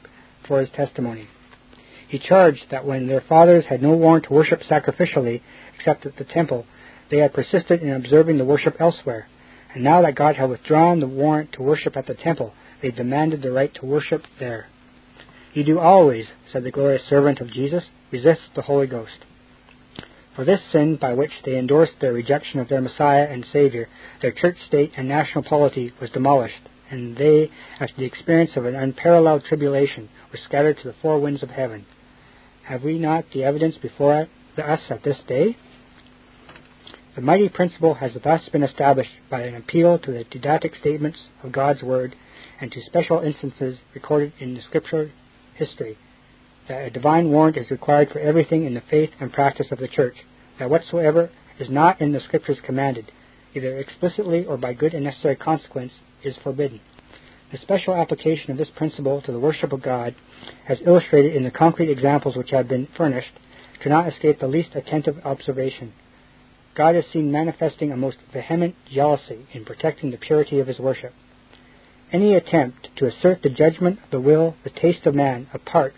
for 0.46 0.60
his 0.60 0.68
testimony. 0.70 1.28
He 2.08 2.18
charged 2.18 2.66
that 2.70 2.84
when 2.84 3.06
their 3.06 3.22
fathers 3.22 3.64
had 3.66 3.82
no 3.82 3.90
warrant 3.90 4.26
to 4.26 4.34
worship 4.34 4.60
sacrificially 4.62 5.40
except 5.76 6.06
at 6.06 6.16
the 6.16 6.24
temple, 6.24 6.66
they 7.10 7.18
had 7.18 7.34
persisted 7.34 7.82
in 7.82 7.90
observing 7.92 8.38
the 8.38 8.44
worship 8.44 8.76
elsewhere, 8.80 9.28
and 9.74 9.84
now 9.84 10.02
that 10.02 10.14
God 10.14 10.36
had 10.36 10.50
withdrawn 10.50 11.00
the 11.00 11.06
warrant 11.06 11.52
to 11.52 11.62
worship 11.62 11.96
at 11.96 12.06
the 12.06 12.14
temple, 12.14 12.52
they 12.82 12.90
demanded 12.90 13.42
the 13.42 13.52
right 13.52 13.72
to 13.74 13.86
worship 13.86 14.24
there. 14.38 14.66
You 15.54 15.64
do 15.64 15.78
always, 15.78 16.26
said 16.52 16.64
the 16.64 16.70
glorious 16.70 17.02
servant 17.08 17.40
of 17.40 17.52
Jesus, 17.52 17.84
resist 18.10 18.42
the 18.54 18.62
Holy 18.62 18.86
Ghost. 18.86 19.24
For 20.34 20.44
this 20.44 20.60
sin 20.70 20.96
by 20.96 21.14
which 21.14 21.32
they 21.44 21.56
endorsed 21.56 21.94
their 22.00 22.12
rejection 22.12 22.60
of 22.60 22.68
their 22.68 22.82
Messiah 22.82 23.26
and 23.30 23.46
Savior, 23.52 23.88
their 24.20 24.32
church 24.32 24.56
state 24.66 24.92
and 24.96 25.08
national 25.08 25.44
polity 25.44 25.94
was 25.98 26.10
demolished, 26.10 26.68
and 26.90 27.16
they, 27.16 27.50
after 27.80 27.96
the 27.96 28.04
experience 28.04 28.50
of 28.54 28.66
an 28.66 28.74
unparalleled 28.74 29.44
tribulation, 29.44 30.10
were 30.30 30.38
scattered 30.44 30.76
to 30.78 30.88
the 30.88 30.94
four 31.00 31.18
winds 31.18 31.42
of 31.42 31.50
heaven. 31.50 31.86
Have 32.64 32.82
we 32.82 32.98
not 32.98 33.24
the 33.32 33.44
evidence 33.44 33.76
before 33.76 34.28
us 34.58 34.80
at 34.90 35.02
this 35.04 35.18
day? 35.26 35.56
The 37.16 37.22
mighty 37.22 37.48
principle 37.48 37.94
has 37.94 38.12
thus 38.22 38.46
been 38.50 38.62
established 38.62 39.12
by 39.30 39.40
an 39.40 39.54
appeal 39.54 39.98
to 40.00 40.12
the 40.12 40.24
didactic 40.24 40.74
statements 40.76 41.18
of 41.42 41.50
God's 41.50 41.82
Word 41.82 42.14
and 42.60 42.70
to 42.70 42.82
special 42.82 43.20
instances 43.20 43.78
recorded 43.94 44.34
in 44.38 44.54
the 44.54 44.60
Scripture 44.60 45.10
history 45.54 45.96
that 46.68 46.82
a 46.82 46.90
divine 46.90 47.30
warrant 47.30 47.56
is 47.56 47.70
required 47.70 48.10
for 48.10 48.18
everything 48.18 48.66
in 48.66 48.74
the 48.74 48.82
faith 48.82 49.12
and 49.18 49.32
practice 49.32 49.68
of 49.72 49.78
the 49.78 49.88
Church, 49.88 50.16
that 50.58 50.68
whatsoever 50.68 51.30
is 51.58 51.70
not 51.70 52.02
in 52.02 52.12
the 52.12 52.20
Scriptures 52.20 52.58
commanded, 52.62 53.10
either 53.54 53.78
explicitly 53.78 54.44
or 54.44 54.58
by 54.58 54.74
good 54.74 54.92
and 54.92 55.04
necessary 55.04 55.36
consequence, 55.36 55.92
is 56.22 56.36
forbidden. 56.42 56.80
The 57.50 57.56
special 57.56 57.94
application 57.94 58.50
of 58.50 58.58
this 58.58 58.68
principle 58.76 59.22
to 59.22 59.32
the 59.32 59.40
worship 59.40 59.72
of 59.72 59.80
God, 59.80 60.14
as 60.68 60.82
illustrated 60.84 61.34
in 61.34 61.44
the 61.44 61.50
concrete 61.50 61.90
examples 61.90 62.36
which 62.36 62.50
have 62.50 62.68
been 62.68 62.88
furnished, 62.94 63.32
cannot 63.80 64.06
escape 64.06 64.38
the 64.38 64.48
least 64.48 64.74
attentive 64.74 65.18
observation. 65.24 65.94
God 66.76 66.94
is 66.94 67.04
seen 67.10 67.32
manifesting 67.32 67.90
a 67.90 67.96
most 67.96 68.18
vehement 68.32 68.74
jealousy 68.92 69.46
in 69.52 69.64
protecting 69.64 70.10
the 70.10 70.18
purity 70.18 70.60
of 70.60 70.66
his 70.66 70.78
worship. 70.78 71.14
Any 72.12 72.34
attempt 72.34 72.88
to 72.96 73.06
assert 73.06 73.42
the 73.42 73.48
judgment 73.48 73.98
of 74.04 74.10
the 74.10 74.20
will, 74.20 74.54
the 74.62 74.70
taste 74.70 75.06
of 75.06 75.14
man, 75.14 75.48
apart 75.54 75.94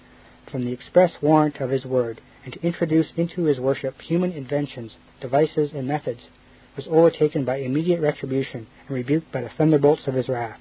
from 0.50 0.64
the 0.64 0.72
express 0.72 1.10
warrant 1.20 1.56
of 1.56 1.70
his 1.70 1.84
word, 1.84 2.20
and 2.44 2.54
to 2.54 2.62
introduce 2.62 3.06
into 3.16 3.44
his 3.44 3.58
worship 3.58 4.00
human 4.00 4.32
inventions, 4.32 4.92
devices, 5.20 5.70
and 5.74 5.86
methods, 5.86 6.20
was 6.76 6.86
overtaken 6.88 7.44
by 7.44 7.56
immediate 7.56 8.00
retribution 8.00 8.66
and 8.86 8.94
rebuked 8.94 9.32
by 9.32 9.40
the 9.40 9.50
thunderbolts 9.58 10.06
of 10.06 10.14
his 10.14 10.28
wrath. 10.28 10.60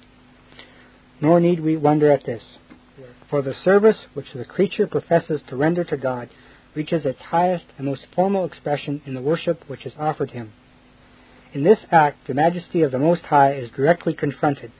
Nor 1.20 1.38
need 1.38 1.60
we 1.60 1.76
wonder 1.76 2.10
at 2.10 2.26
this, 2.26 2.42
for 3.30 3.40
the 3.40 3.54
service 3.64 3.96
which 4.14 4.32
the 4.34 4.44
creature 4.44 4.88
professes 4.88 5.40
to 5.48 5.56
render 5.56 5.84
to 5.84 5.96
God 5.96 6.28
reaches 6.74 7.04
its 7.04 7.20
highest 7.20 7.64
and 7.76 7.86
most 7.86 8.06
formal 8.14 8.44
expression 8.44 9.00
in 9.06 9.14
the 9.14 9.20
worship 9.20 9.62
which 9.68 9.86
is 9.86 9.92
offered 9.98 10.30
him. 10.30 10.52
In 11.52 11.62
this 11.62 11.78
act, 11.90 12.26
the 12.26 12.34
majesty 12.34 12.82
of 12.82 12.92
the 12.92 12.98
Most 12.98 13.22
High 13.22 13.54
is 13.54 13.70
directly 13.70 14.12
confronted. 14.12 14.70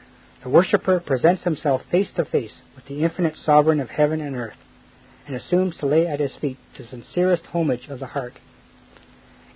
The 0.42 0.50
worshipper 0.50 1.00
presents 1.00 1.42
himself 1.42 1.82
face 1.90 2.08
to 2.16 2.24
face 2.24 2.52
with 2.76 2.84
the 2.86 3.02
infinite 3.02 3.34
sovereign 3.44 3.80
of 3.80 3.88
heaven 3.88 4.20
and 4.20 4.36
earth, 4.36 4.58
and 5.26 5.34
assumes 5.34 5.76
to 5.78 5.86
lay 5.86 6.06
at 6.06 6.20
his 6.20 6.32
feet 6.40 6.58
the 6.76 6.86
sincerest 6.86 7.44
homage 7.46 7.88
of 7.88 8.00
the 8.00 8.06
heart. 8.06 8.38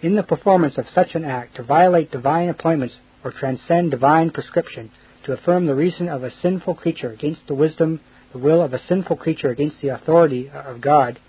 In 0.01 0.16
the 0.16 0.23
performance 0.23 0.79
of 0.79 0.87
such 0.95 1.14
an 1.14 1.25
act, 1.25 1.57
to 1.57 1.62
violate 1.62 2.11
divine 2.11 2.49
appointments 2.49 2.97
or 3.23 3.31
transcend 3.31 3.90
divine 3.90 4.31
prescription, 4.31 4.90
to 5.25 5.33
affirm 5.33 5.66
the 5.66 5.75
reason 5.75 6.09
of 6.09 6.25
a 6.25 6.33
sinful 6.42 6.75
creature 6.75 7.12
against 7.12 7.47
the 7.47 7.55
wisdom, 7.55 8.01
the 8.33 8.38
will 8.38 8.62
of 8.62 8.73
a 8.73 8.85
sinful 8.88 9.16
creature 9.16 9.51
against 9.51 9.81
the 9.81 9.88
authority 9.88 10.51
of 10.51 10.81
God, 10.81 11.21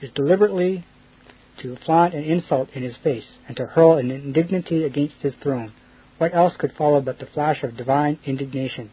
is 0.00 0.10
deliberately 0.14 0.84
to 1.62 1.76
flaunt 1.84 2.14
an 2.14 2.24
insult 2.24 2.68
in 2.74 2.82
his 2.82 2.96
face 3.02 3.24
and 3.46 3.56
to 3.56 3.66
hurl 3.66 3.96
an 3.96 4.10
indignity 4.10 4.84
against 4.84 5.16
his 5.20 5.34
throne. 5.42 5.72
What 6.18 6.34
else 6.34 6.54
could 6.58 6.72
follow 6.76 7.00
but 7.00 7.18
the 7.18 7.26
flash 7.26 7.62
of 7.62 7.76
divine 7.76 8.18
indignation? 8.24 8.90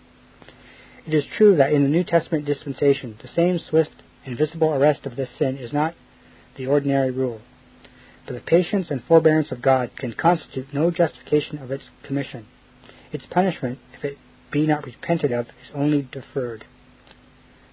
It 1.06 1.14
is 1.14 1.24
true 1.38 1.56
that 1.58 1.74
in 1.74 1.84
the 1.84 1.90
New 1.90 2.04
Testament 2.04 2.46
dispensation, 2.46 3.18
the 3.22 3.30
same 3.36 3.60
swift 3.70 4.04
and 4.26 4.38
visible 4.38 4.74
arrest 4.74 5.06
of 5.06 5.16
this 5.16 5.30
sin 5.38 5.58
is 5.58 5.74
not 5.74 5.96
the 6.58 6.68
ordinary 6.68 7.12
rule. 7.12 7.42
But 8.26 8.34
the 8.34 8.42
patience 8.42 8.88
and 8.92 9.04
forbearance 9.04 9.52
of 9.52 9.62
God 9.62 9.92
can 9.98 10.14
constitute 10.14 10.74
no 10.74 10.92
justification 10.92 11.58
of 11.58 11.72
its 11.72 11.84
commission. 12.04 12.46
Its 13.12 13.26
punishment, 13.30 13.80
if 13.98 14.04
it 14.04 14.18
be 14.52 14.68
not 14.68 14.86
repented 14.86 15.32
of, 15.32 15.48
is 15.48 15.72
only 15.74 16.08
deferred. 16.12 16.66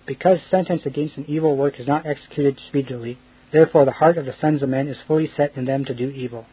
Because 0.09 0.39
sentence 0.51 0.87
against 0.87 1.19
an 1.19 1.27
evil 1.29 1.55
work 1.55 1.79
is 1.79 1.87
not 1.87 2.07
executed 2.07 2.59
speedily, 2.67 3.19
therefore 3.53 3.85
the 3.85 3.93
heart 3.93 4.17
of 4.17 4.25
the 4.25 4.35
sons 4.41 4.63
of 4.63 4.71
men 4.71 4.89
is 4.89 4.97
fully 5.07 5.31
set 5.37 5.55
in 5.55 5.67
them 5.67 5.85
to 5.85 5.95
do 5.95 6.09
evil. 6.09 6.47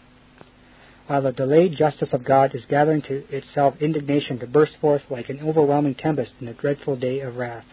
While 1.07 1.21
the 1.21 1.31
delayed 1.31 1.77
justice 1.77 2.09
of 2.11 2.25
God 2.25 2.53
is 2.53 2.65
gathering 2.69 3.01
to 3.03 3.23
itself 3.33 3.75
indignation 3.79 4.39
to 4.39 4.47
burst 4.47 4.73
forth 4.81 5.03
like 5.09 5.29
an 5.29 5.39
overwhelming 5.39 5.95
tempest 5.95 6.33
in 6.41 6.47
the 6.47 6.53
dreadful 6.53 6.97
day 6.97 7.21
of 7.21 7.37
wrath. 7.37 7.63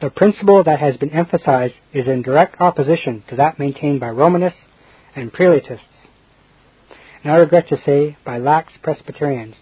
The 0.00 0.10
principle 0.10 0.62
that 0.62 0.78
has 0.78 0.96
been 0.96 1.10
emphasized 1.10 1.74
is 1.92 2.06
in 2.06 2.22
direct 2.22 2.60
opposition 2.60 3.24
to 3.30 3.36
that 3.36 3.58
maintained 3.58 3.98
by 3.98 4.10
Romanists 4.10 4.60
and 5.16 5.32
Prelatists, 5.32 6.06
and 7.24 7.32
I 7.32 7.36
regret 7.38 7.68
to 7.70 7.82
say 7.84 8.16
by 8.24 8.38
lax 8.38 8.72
Presbyterians, 8.80 9.56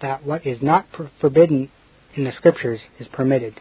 that 0.00 0.24
what 0.24 0.46
is 0.46 0.62
not 0.62 0.86
forbidden 1.20 1.70
in 2.14 2.24
the 2.24 2.32
Scriptures 2.32 2.80
is 2.98 3.08
permitted. 3.08 3.60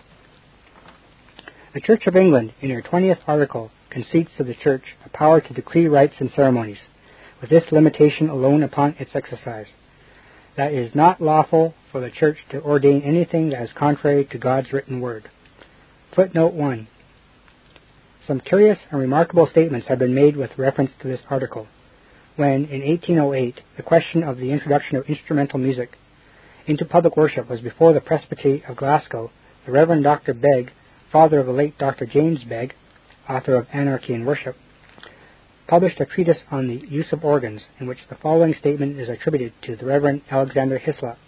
The 1.74 1.82
Church 1.82 2.06
of 2.06 2.16
England, 2.16 2.54
in 2.62 2.70
her 2.70 2.84
20th 2.84 3.22
article, 3.26 3.72
concedes 3.90 4.30
to 4.38 4.44
the 4.44 4.54
Church 4.54 4.84
a 5.04 5.10
power 5.10 5.42
to 5.42 5.54
decree 5.54 5.88
rites 5.88 6.14
and 6.20 6.30
ceremonies, 6.36 6.78
with 7.42 7.50
this 7.50 7.64
limitation 7.72 8.30
alone 8.30 8.62
upon 8.62 8.96
its 9.00 9.16
exercise 9.16 9.66
that 10.56 10.72
it 10.72 10.78
is 10.78 10.94
not 10.94 11.20
lawful 11.20 11.74
for 11.92 12.00
the 12.00 12.12
Church 12.12 12.38
to 12.52 12.62
ordain 12.62 13.02
anything 13.02 13.50
that 13.50 13.64
is 13.64 13.72
contrary 13.76 14.24
to 14.26 14.38
God's 14.38 14.72
written 14.72 15.02
word. 15.02 15.32
Footnote 16.16 16.54
1. 16.54 16.88
Some 18.28 18.40
curious 18.40 18.78
and 18.92 19.00
remarkable 19.00 19.48
statements 19.48 19.88
have 19.88 19.98
been 19.98 20.14
made 20.14 20.38
with 20.38 20.60
reference 20.60 20.92
to 21.02 21.08
this 21.08 21.22
article. 21.28 21.68
when, 22.36 22.66
in 22.66 22.88
1808, 22.88 23.62
the 23.78 23.84
question 23.84 24.22
of 24.22 24.38
the 24.38 24.52
introduction 24.52 24.98
of 24.98 25.06
instrumental 25.06 25.58
music 25.58 25.98
into 26.68 26.86
public 26.86 27.18
worship 27.18 27.50
was 27.50 27.62
before 27.62 27.94
the 27.94 28.02
Presbytery 28.02 28.64
of 28.68 28.78
Glasgow, 28.78 29.32
the 29.66 29.72
Reverend 29.72 30.04
Dr. 30.04 30.36
Begg, 30.36 30.72
father 31.14 31.40
of 31.40 31.46
the 31.46 31.52
late 31.54 31.78
Dr. 31.78 32.08
James 32.08 32.44
Begg, 32.44 32.74
author 33.30 33.56
of 33.56 33.68
Anarchy 33.72 34.16
in 34.16 34.26
Worship, 34.26 34.56
published 35.68 36.02
a 36.02 36.08
treatise 36.08 36.40
on 36.50 36.68
the 36.68 36.88
use 36.88 37.06
of 37.12 37.24
organs, 37.24 37.62
in 37.80 37.86
which 37.86 38.00
the 38.10 38.16
following 38.16 38.56
statement 38.60 39.00
is 39.00 39.08
attributed 39.08 39.54
to 39.62 39.76
the 39.76 39.86
Reverend 39.86 40.24
Alexander 40.32 40.80
Hislop. 40.80 41.20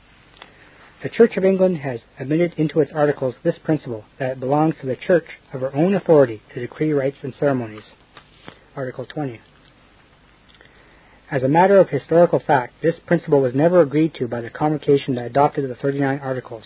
The 1.04 1.10
Church 1.10 1.38
of 1.38 1.46
England 1.46 1.78
has 1.78 2.00
admitted 2.20 2.56
into 2.58 2.80
its 2.80 2.92
articles 2.92 3.36
this 3.44 3.60
principle 3.64 4.06
that 4.18 4.32
it 4.32 4.40
belongs 4.40 4.74
to 4.82 4.88
the 4.88 4.96
Church 4.96 5.28
of 5.54 5.62
her 5.62 5.74
own 5.76 5.94
authority 5.94 6.42
to 6.56 6.60
decree 6.60 6.92
rites 6.92 7.18
and 7.22 7.36
ceremonies. 7.40 7.84
Article 8.76 9.06
20. 9.06 9.40
As 11.30 11.44
a 11.44 11.48
matter 11.48 11.78
of 11.78 11.90
historical 11.90 12.40
fact, 12.40 12.74
this 12.82 12.96
principle 13.06 13.42
was 13.42 13.54
never 13.54 13.82
agreed 13.82 14.16
to 14.16 14.28
by 14.28 14.42
the 14.42 14.50
convocation 14.50 15.14
that 15.16 15.28
adopted 15.28 15.70
the 15.70 15.76
39 15.76 16.20
Articles. 16.20 16.66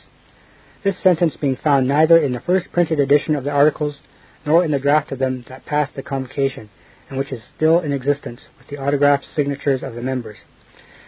This 0.82 0.96
sentence 1.04 1.36
being 1.36 1.58
found 1.58 1.90
neither 1.90 2.18
in 2.18 2.32
the 2.32 2.40
first 2.40 2.72
printed 2.72 3.02
edition 3.02 3.36
of 3.36 3.44
the 3.44 3.50
Articles 3.50 4.00
nor 4.46 4.64
in 4.64 4.72
the 4.72 4.80
draft 4.80 5.12
of 5.12 5.20
them 5.20 5.44
that 5.50 5.66
passed 5.66 5.94
the 5.94 6.02
convocation, 6.02 6.70
and 7.10 7.18
which 7.18 7.34
is 7.34 7.42
still 7.58 7.82
in 7.82 7.92
existence 7.92 8.40
with 8.58 8.68
the 8.70 8.78
autographed 8.78 9.26
signatures 9.36 9.84
of 9.84 9.94
the 9.94 10.02
members. 10.02 10.38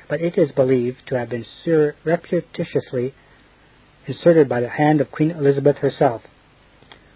But 0.10 0.20
it 0.20 0.38
is 0.38 0.52
believed 0.52 1.08
to 1.08 1.18
have 1.18 1.30
been 1.30 1.46
surreptitiously 1.64 3.14
inserted 4.08 4.50
by 4.50 4.60
the 4.60 4.68
hand 4.68 5.00
of 5.00 5.10
Queen 5.10 5.32
Elizabeth 5.32 5.78
herself, 5.78 6.24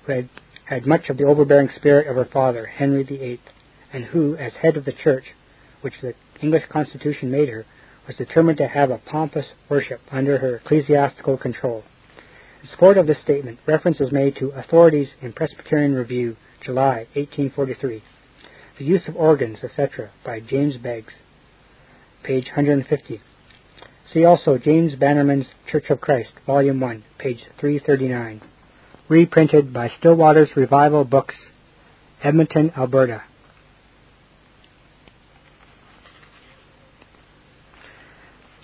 who 0.05 0.13
had 0.13 0.29
had 0.63 0.85
much 0.85 1.09
of 1.09 1.17
the 1.17 1.25
overbearing 1.25 1.69
spirit 1.75 2.07
of 2.07 2.15
her 2.15 2.23
father, 2.23 2.67
Henry 2.67 3.03
VIII, 3.03 3.41
and 3.91 4.05
who, 4.05 4.37
as 4.37 4.53
head 4.53 4.77
of 4.77 4.85
the 4.85 4.93
Church, 4.93 5.25
which 5.81 5.99
the 6.01 6.13
English 6.41 6.63
Constitution 6.69 7.29
made 7.29 7.49
her, 7.49 7.65
was 8.07 8.15
determined 8.15 8.59
to 8.59 8.67
have 8.67 8.91
a 8.91 8.97
pompous 8.97 9.47
worship 9.67 9.99
under 10.09 10.37
her 10.37 10.55
ecclesiastical 10.55 11.37
control. 11.37 11.83
In 12.65 12.71
support 12.71 12.97
of 12.97 13.05
this 13.05 13.21
statement, 13.21 13.59
reference 13.67 14.01
is 14.01 14.11
made 14.11 14.37
to 14.37 14.49
Authorities 14.49 15.09
in 15.21 15.33
Presbyterian 15.33 15.93
Review, 15.93 16.35
July 16.65 17.05
1843, 17.13 18.01
The 18.79 18.83
Use 18.83 19.03
of 19.07 19.15
Organs, 19.15 19.59
etc., 19.63 20.09
by 20.25 20.39
James 20.39 20.75
Beggs, 20.77 21.13
page 22.23 22.45
150. 22.45 23.21
See 24.11 24.25
also 24.25 24.57
James 24.57 24.95
Bannerman's 24.95 25.45
Church 25.71 25.91
of 25.91 26.01
Christ, 26.01 26.31
Volume 26.47 26.79
1, 26.79 27.03
page 27.19 27.43
339. 27.59 28.41
Reprinted 29.09 29.71
by 29.71 29.87
Still 29.99 30.15
Waters 30.15 30.49
Revival 30.55 31.03
Books, 31.03 31.35
Edmonton, 32.23 32.71
Alberta. 32.75 33.21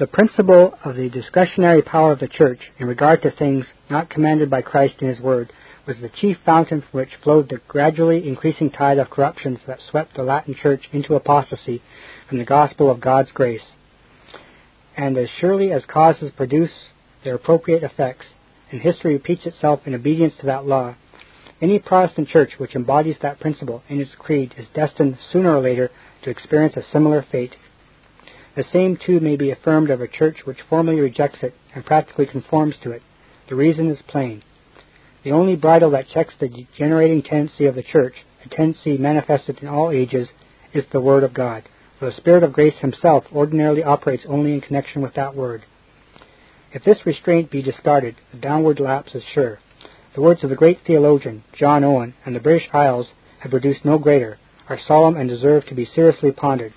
The 0.01 0.07
principle 0.07 0.73
of 0.83 0.95
the 0.95 1.09
discretionary 1.09 1.83
power 1.83 2.11
of 2.11 2.17
the 2.17 2.27
Church 2.27 2.59
in 2.79 2.87
regard 2.87 3.21
to 3.21 3.29
things 3.29 3.67
not 3.87 4.09
commanded 4.09 4.49
by 4.49 4.63
Christ 4.63 4.95
in 4.99 5.07
His 5.07 5.19
Word 5.19 5.53
was 5.85 5.97
the 6.01 6.09
chief 6.09 6.37
fountain 6.43 6.81
from 6.81 7.01
which 7.01 7.15
flowed 7.23 7.49
the 7.49 7.61
gradually 7.67 8.27
increasing 8.27 8.71
tide 8.71 8.97
of 8.97 9.11
corruptions 9.11 9.59
that 9.67 9.77
swept 9.79 10.15
the 10.15 10.23
Latin 10.23 10.55
Church 10.55 10.89
into 10.91 11.13
apostasy 11.13 11.83
from 12.27 12.39
the 12.39 12.45
gospel 12.45 12.89
of 12.89 12.99
God's 12.99 13.31
grace. 13.31 13.61
And 14.97 15.19
as 15.19 15.29
surely 15.39 15.71
as 15.71 15.83
causes 15.85 16.31
produce 16.35 16.71
their 17.23 17.35
appropriate 17.35 17.83
effects, 17.83 18.25
and 18.71 18.81
history 18.81 19.13
repeats 19.13 19.45
itself 19.45 19.81
in 19.85 19.93
obedience 19.93 20.33
to 20.39 20.47
that 20.47 20.65
law, 20.65 20.95
any 21.61 21.77
Protestant 21.77 22.27
church 22.27 22.53
which 22.57 22.73
embodies 22.73 23.17
that 23.21 23.39
principle 23.39 23.83
in 23.87 24.01
its 24.01 24.15
creed 24.17 24.55
is 24.57 24.65
destined 24.73 25.19
sooner 25.31 25.55
or 25.55 25.61
later 25.61 25.91
to 26.23 26.31
experience 26.31 26.75
a 26.75 26.91
similar 26.91 27.23
fate. 27.31 27.55
The 28.55 28.65
same, 28.73 28.97
too, 28.97 29.19
may 29.19 29.37
be 29.37 29.51
affirmed 29.51 29.89
of 29.89 30.01
a 30.01 30.07
church 30.07 30.45
which 30.45 30.61
formally 30.69 30.99
rejects 30.99 31.39
it 31.41 31.53
and 31.73 31.85
practically 31.85 32.25
conforms 32.25 32.75
to 32.83 32.91
it. 32.91 33.01
The 33.47 33.55
reason 33.55 33.89
is 33.89 34.01
plain. 34.07 34.43
The 35.23 35.31
only 35.31 35.55
bridle 35.55 35.91
that 35.91 36.09
checks 36.09 36.33
the 36.39 36.49
degenerating 36.49 37.21
tendency 37.21 37.65
of 37.65 37.75
the 37.75 37.83
church, 37.83 38.15
a 38.43 38.49
tendency 38.49 38.97
manifested 38.97 39.59
in 39.61 39.67
all 39.67 39.91
ages, 39.91 40.29
is 40.73 40.83
the 40.91 40.99
Word 40.99 41.23
of 41.23 41.33
God. 41.33 41.63
For 41.99 42.05
the 42.07 42.17
Spirit 42.17 42.43
of 42.43 42.53
grace 42.53 42.75
Himself 42.79 43.25
ordinarily 43.31 43.83
operates 43.83 44.23
only 44.27 44.53
in 44.53 44.61
connection 44.61 45.01
with 45.01 45.13
that 45.13 45.35
Word. 45.35 45.63
If 46.73 46.83
this 46.83 47.05
restraint 47.05 47.51
be 47.51 47.61
discarded, 47.61 48.15
the 48.31 48.39
downward 48.39 48.79
lapse 48.79 49.13
is 49.13 49.23
sure. 49.33 49.59
The 50.15 50.21
words 50.21 50.43
of 50.43 50.49
the 50.49 50.55
great 50.55 50.79
theologian, 50.85 51.43
John 51.57 51.83
Owen, 51.83 52.15
and 52.25 52.35
the 52.35 52.39
British 52.39 52.67
Isles 52.73 53.07
have 53.39 53.51
produced 53.51 53.85
no 53.85 53.97
greater, 53.97 54.39
are 54.67 54.79
solemn 54.87 55.15
and 55.15 55.29
deserve 55.29 55.65
to 55.67 55.75
be 55.75 55.85
seriously 55.85 56.31
pondered. 56.31 56.73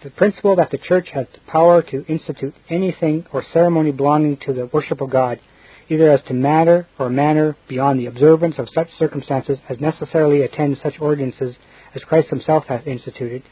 The 0.00 0.10
principle 0.10 0.54
that 0.56 0.70
the 0.70 0.78
Church 0.78 1.08
has 1.10 1.26
the 1.32 1.40
power 1.50 1.82
to 1.82 2.04
institute 2.06 2.54
anything 2.70 3.26
or 3.32 3.42
ceremony 3.52 3.90
belonging 3.90 4.36
to 4.46 4.52
the 4.52 4.66
worship 4.66 5.00
of 5.00 5.10
God, 5.10 5.40
either 5.88 6.08
as 6.08 6.22
to 6.28 6.34
matter 6.34 6.86
or 7.00 7.10
manner 7.10 7.56
beyond 7.68 7.98
the 7.98 8.06
observance 8.06 8.58
of 8.58 8.68
such 8.72 8.88
circumstances 8.96 9.58
as 9.68 9.80
necessarily 9.80 10.42
attend 10.42 10.78
such 10.80 11.00
ordinances 11.00 11.56
as 11.96 12.04
Christ 12.04 12.28
himself 12.28 12.66
hath 12.66 12.86
instituted, 12.86 13.42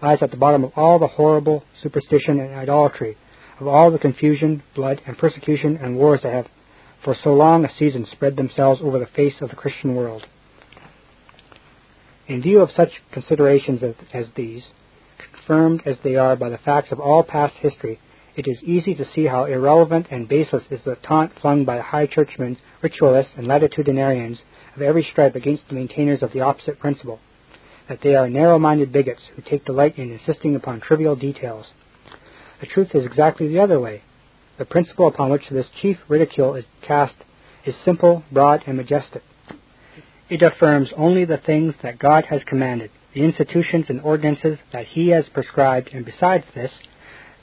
lies 0.00 0.22
at 0.22 0.30
the 0.30 0.36
bottom 0.36 0.62
of 0.62 0.72
all 0.76 1.00
the 1.00 1.08
horrible 1.08 1.64
superstition 1.82 2.38
and 2.38 2.54
idolatry, 2.54 3.16
of 3.58 3.66
all 3.66 3.90
the 3.90 3.98
confusion, 3.98 4.62
blood, 4.76 5.02
and 5.06 5.18
persecution 5.18 5.76
and 5.76 5.96
wars 5.96 6.20
that 6.22 6.32
have 6.32 6.46
for 7.02 7.16
so 7.24 7.34
long 7.34 7.64
a 7.64 7.74
season 7.78 8.06
spread 8.12 8.36
themselves 8.36 8.80
over 8.80 9.00
the 9.00 9.06
face 9.06 9.40
of 9.40 9.50
the 9.50 9.56
Christian 9.56 9.96
world. 9.96 10.24
In 12.28 12.42
view 12.42 12.60
of 12.60 12.70
such 12.76 12.90
considerations 13.10 13.82
as 14.12 14.26
these, 14.36 14.64
confirmed 15.46 15.82
as 15.86 15.96
they 16.02 16.16
are 16.16 16.34
by 16.34 16.48
the 16.48 16.58
facts 16.58 16.90
of 16.90 16.98
all 16.98 17.22
past 17.22 17.54
history, 17.60 18.00
it 18.34 18.48
is 18.48 18.62
easy 18.64 18.94
to 18.94 19.06
see 19.14 19.26
how 19.26 19.44
irrelevant 19.44 20.06
and 20.10 20.28
baseless 20.28 20.64
is 20.70 20.80
the 20.84 20.96
taunt 20.96 21.32
flung 21.40 21.64
by 21.64 21.78
high 21.78 22.06
churchmen, 22.06 22.56
ritualists, 22.82 23.32
and 23.36 23.46
latitudinarians 23.46 24.38
of 24.74 24.82
every 24.82 25.06
stripe 25.10 25.36
against 25.36 25.62
the 25.68 25.74
maintainers 25.74 26.22
of 26.22 26.32
the 26.32 26.40
opposite 26.40 26.78
principle, 26.80 27.20
that 27.88 28.00
they 28.02 28.14
are 28.14 28.28
narrow-minded 28.28 28.92
bigots 28.92 29.22
who 29.34 29.42
take 29.42 29.64
delight 29.64 29.96
in 29.96 30.10
insisting 30.10 30.56
upon 30.56 30.80
trivial 30.80 31.16
details. 31.16 31.66
The 32.60 32.66
truth 32.66 32.88
is 32.94 33.06
exactly 33.06 33.48
the 33.48 33.60
other 33.60 33.80
way. 33.80 34.02
The 34.58 34.64
principle 34.64 35.06
upon 35.06 35.30
which 35.30 35.48
this 35.50 35.66
chief 35.80 35.96
ridicule 36.08 36.56
is 36.56 36.64
cast 36.82 37.14
is 37.64 37.74
simple, 37.84 38.24
broad, 38.32 38.64
and 38.66 38.76
majestic. 38.76 39.22
It 40.28 40.42
affirms 40.42 40.90
only 40.96 41.24
the 41.24 41.38
things 41.38 41.74
that 41.82 41.98
God 41.98 42.24
has 42.26 42.40
commanded, 42.46 42.90
the 43.16 43.24
institutions 43.24 43.86
and 43.88 43.98
ordinances 44.02 44.58
that 44.74 44.84
he 44.88 45.08
has 45.08 45.24
prescribed, 45.32 45.88
and 45.94 46.04
besides 46.04 46.44
this, 46.54 46.70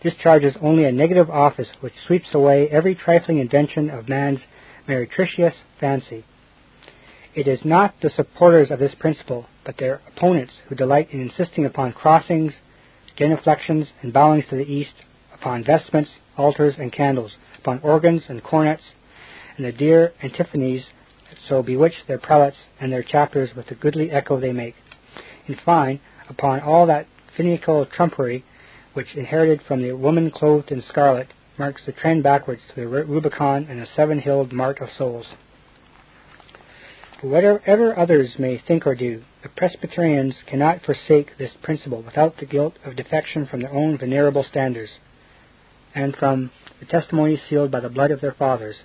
discharges 0.03 0.53
only 0.61 0.85
a 0.85 0.91
negative 0.91 1.31
office 1.31 1.67
which 1.79 1.95
sweeps 2.05 2.27
away 2.31 2.69
every 2.69 2.93
trifling 2.93 3.39
invention 3.39 3.89
of 3.89 4.07
man's 4.07 4.41
meretricious 4.87 5.55
fancy. 5.79 6.23
It 7.33 7.47
is 7.47 7.59
not 7.65 7.95
the 8.03 8.11
supporters 8.15 8.69
of 8.69 8.77
this 8.77 8.93
principle, 8.99 9.47
but 9.65 9.77
their 9.79 9.99
opponents 10.15 10.53
who 10.69 10.75
delight 10.75 11.09
in 11.11 11.19
insisting 11.19 11.65
upon 11.65 11.93
crossings, 11.93 12.53
genuflections, 13.17 13.87
and 14.03 14.13
bowings 14.13 14.45
to 14.51 14.55
the 14.55 14.71
east, 14.71 14.93
upon 15.33 15.63
vestments, 15.63 16.11
altars, 16.37 16.75
and 16.77 16.93
candles, 16.93 17.31
upon 17.57 17.79
organs 17.79 18.21
and 18.29 18.43
cornets, 18.43 18.83
and 19.57 19.65
the 19.65 19.71
dear 19.71 20.13
antiphonies 20.21 20.83
that 21.31 21.39
so 21.49 21.63
bewitch 21.63 21.95
their 22.07 22.19
prelates 22.19 22.57
and 22.79 22.93
their 22.93 23.01
chapters 23.01 23.55
with 23.55 23.65
the 23.65 23.75
goodly 23.75 24.11
echo 24.11 24.39
they 24.39 24.53
make 24.53 24.75
in 25.47 25.55
fine, 25.65 25.99
upon 26.29 26.59
all 26.59 26.85
that 26.87 27.07
finical 27.37 27.89
trumpery 27.89 28.43
which, 28.93 29.15
inherited 29.15 29.61
from 29.67 29.81
the 29.81 29.93
woman 29.93 30.29
clothed 30.29 30.71
in 30.71 30.83
scarlet, 30.89 31.27
marks 31.57 31.81
the 31.85 31.91
trend 31.91 32.23
backwards 32.23 32.61
to 32.69 32.81
the 32.81 32.87
Rubicon 32.87 33.65
and 33.69 33.81
the 33.81 33.87
seven-hilled 33.95 34.51
mart 34.51 34.79
of 34.81 34.89
souls. 34.97 35.25
For 37.19 37.27
whatever 37.27 37.97
others 37.97 38.31
may 38.37 38.57
think 38.67 38.85
or 38.85 38.95
do, 38.95 39.23
the 39.41 39.49
Presbyterians 39.49 40.35
cannot 40.45 40.83
forsake 40.83 41.37
this 41.37 41.51
principle 41.61 42.01
without 42.01 42.37
the 42.37 42.45
guilt 42.45 42.75
of 42.85 42.95
defection 42.95 43.45
from 43.45 43.61
their 43.61 43.73
own 43.73 43.97
venerable 43.97 44.45
standards, 44.49 44.91
and 45.95 46.15
from 46.15 46.51
the 46.79 46.85
testimony 46.85 47.41
sealed 47.49 47.71
by 47.71 47.79
the 47.79 47.89
blood 47.89 48.11
of 48.11 48.21
their 48.21 48.33
fathers. 48.33 48.75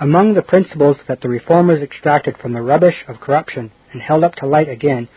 Among 0.00 0.34
the 0.34 0.42
principles 0.42 0.98
that 1.08 1.20
the 1.20 1.28
Reformers 1.28 1.82
extracted 1.82 2.36
from 2.38 2.52
the 2.52 2.60
rubbish 2.60 3.04
of 3.08 3.20
corruption 3.20 3.72
and 3.92 4.02
held 4.02 4.24
up 4.24 4.34
to 4.36 4.46
light 4.46 4.68
again 4.68 5.08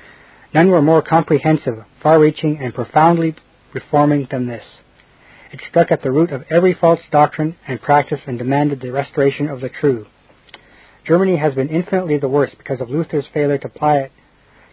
None 0.54 0.70
were 0.70 0.82
more 0.82 1.02
comprehensive, 1.02 1.84
far-reaching, 2.02 2.60
and 2.60 2.74
profoundly 2.74 3.36
reforming 3.74 4.28
than 4.30 4.46
this. 4.46 4.64
It 5.52 5.62
struck 5.68 5.92
at 5.92 6.04
the 6.04 6.12
root 6.12 6.32
of 6.32 6.44
every 6.50 6.74
false 6.74 7.00
doctrine 7.12 7.56
and 7.68 7.82
practice 7.82 8.22
and 8.28 8.38
demanded 8.38 8.80
the 8.80 8.92
restoration 8.92 9.50
of 9.50 9.62
the 9.62 9.70
true. 9.70 10.06
Germany 11.06 11.38
has 11.38 11.56
been 11.56 11.70
infinitely 11.70 12.18
the 12.18 12.30
worse 12.30 12.52
because 12.58 12.82
of 12.82 12.90
Luther's 12.90 13.28
failure 13.34 13.58
to 13.58 13.68
apply 13.68 13.98
it 13.98 14.12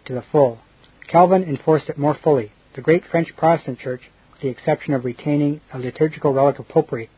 to 0.05 0.13
the 0.13 0.23
full. 0.31 0.59
Calvin 1.07 1.43
enforced 1.43 1.89
it 1.89 1.97
more 1.97 2.13
fully. 2.13 2.51
The 2.75 2.81
great 2.81 3.03
French 3.05 3.35
Protestant 3.35 3.79
Church, 3.79 4.01
with 4.31 4.41
the 4.41 4.49
exception 4.49 4.93
of 4.93 5.03
retaining 5.03 5.61
a 5.73 5.79
liturgical 5.79 6.31
relic 6.31 6.59
of 6.59 6.67
popery, 6.67 7.09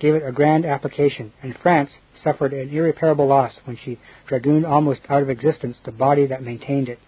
gave 0.00 0.14
it 0.14 0.22
a 0.24 0.32
grand 0.32 0.64
application, 0.64 1.32
and 1.42 1.58
France 1.58 1.90
suffered 2.22 2.52
an 2.52 2.70
irreparable 2.70 3.26
loss 3.26 3.54
when 3.64 3.76
she 3.76 3.98
dragooned 4.26 4.64
almost 4.64 5.00
out 5.08 5.22
of 5.22 5.28
existence 5.28 5.76
the 5.84 5.92
body 5.92 6.26
that 6.26 6.42
maintained 6.42 6.88
it. 6.88 6.98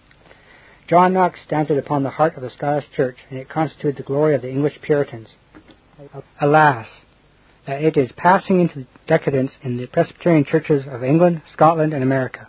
John 0.87 1.13
Knox 1.13 1.39
stamped 1.45 1.71
it 1.71 1.77
upon 1.77 2.03
the 2.03 2.09
heart 2.09 2.35
of 2.35 2.41
the 2.41 2.49
Scottish 2.49 2.85
Church, 2.95 3.17
and 3.29 3.39
it 3.39 3.49
constituted 3.49 3.97
the 3.97 4.03
glory 4.03 4.35
of 4.35 4.41
the 4.41 4.49
English 4.49 4.79
Puritans. 4.81 5.29
Alas, 6.39 6.87
that 7.67 7.83
it 7.83 7.95
is 7.95 8.11
passing 8.17 8.59
into 8.59 8.87
decadence 9.07 9.51
in 9.61 9.77
the 9.77 9.85
Presbyterian 9.87 10.45
churches 10.45 10.83
of 10.89 11.03
England, 11.03 11.41
Scotland, 11.53 11.93
and 11.93 12.03
America. 12.03 12.47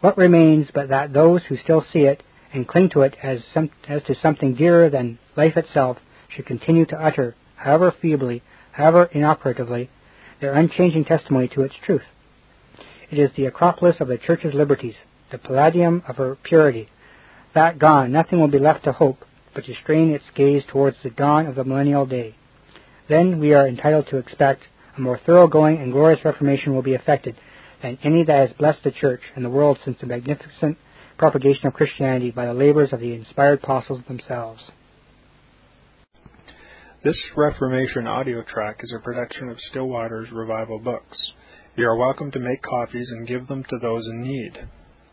What 0.00 0.18
remains 0.18 0.68
but 0.74 0.88
that 0.88 1.12
those 1.12 1.42
who 1.44 1.56
still 1.56 1.84
see 1.92 2.00
it 2.00 2.22
and 2.52 2.68
cling 2.68 2.90
to 2.90 3.02
it 3.02 3.16
as, 3.22 3.40
some, 3.52 3.70
as 3.88 4.02
to 4.04 4.14
something 4.14 4.54
dearer 4.54 4.88
than 4.90 5.18
life 5.36 5.56
itself 5.56 5.98
should 6.28 6.46
continue 6.46 6.86
to 6.86 6.96
utter, 6.96 7.34
however 7.56 7.94
feebly, 8.02 8.42
however 8.72 9.08
inoperatively, 9.12 9.88
their 10.40 10.54
unchanging 10.54 11.04
testimony 11.04 11.48
to 11.48 11.62
its 11.62 11.74
truth. 11.84 12.02
It 13.10 13.18
is 13.18 13.30
the 13.36 13.46
Acropolis 13.46 14.00
of 14.00 14.08
the 14.08 14.18
Church's 14.18 14.54
liberties, 14.54 14.96
the 15.30 15.38
Palladium 15.38 16.02
of 16.08 16.16
her 16.16 16.36
purity. 16.42 16.88
That 17.54 17.78
gone, 17.78 18.12
nothing 18.12 18.40
will 18.40 18.48
be 18.48 18.58
left 18.58 18.84
to 18.84 18.92
hope 18.92 19.24
but 19.54 19.64
to 19.66 19.74
strain 19.82 20.10
its 20.10 20.24
gaze 20.34 20.64
towards 20.66 20.96
the 21.02 21.10
dawn 21.10 21.46
of 21.46 21.54
the 21.54 21.64
millennial 21.64 22.06
day. 22.06 22.34
Then 23.08 23.38
we 23.38 23.54
are 23.54 23.68
entitled 23.68 24.08
to 24.08 24.16
expect 24.16 24.62
a 24.96 25.00
more 25.00 25.20
thoroughgoing 25.24 25.78
and 25.78 25.92
glorious 25.92 26.24
reformation 26.24 26.74
will 26.74 26.82
be 26.82 26.94
effected 26.94 27.36
than 27.82 27.98
any 28.02 28.24
that 28.24 28.48
has 28.48 28.56
blessed 28.58 28.82
the 28.82 28.90
Church 28.90 29.20
and 29.36 29.44
the 29.44 29.50
world 29.50 29.78
since 29.84 29.98
the 30.00 30.06
magnificent 30.06 30.76
propagation 31.16 31.66
of 31.66 31.74
Christianity 31.74 32.30
by 32.30 32.46
the 32.46 32.54
labors 32.54 32.92
of 32.92 33.00
the 33.00 33.14
inspired 33.14 33.62
apostles 33.62 34.02
themselves. 34.08 34.60
This 37.04 37.18
Reformation 37.36 38.06
audio 38.06 38.42
track 38.42 38.80
is 38.80 38.92
a 38.96 39.02
production 39.02 39.50
of 39.50 39.58
Still 39.70 39.86
Waters 39.86 40.28
Revival 40.32 40.78
Books. 40.78 41.18
You 41.76 41.86
are 41.86 41.96
welcome 41.96 42.30
to 42.32 42.40
make 42.40 42.62
copies 42.62 43.10
and 43.10 43.28
give 43.28 43.46
them 43.46 43.62
to 43.64 43.78
those 43.80 44.06
in 44.06 44.22
need. 44.22 44.68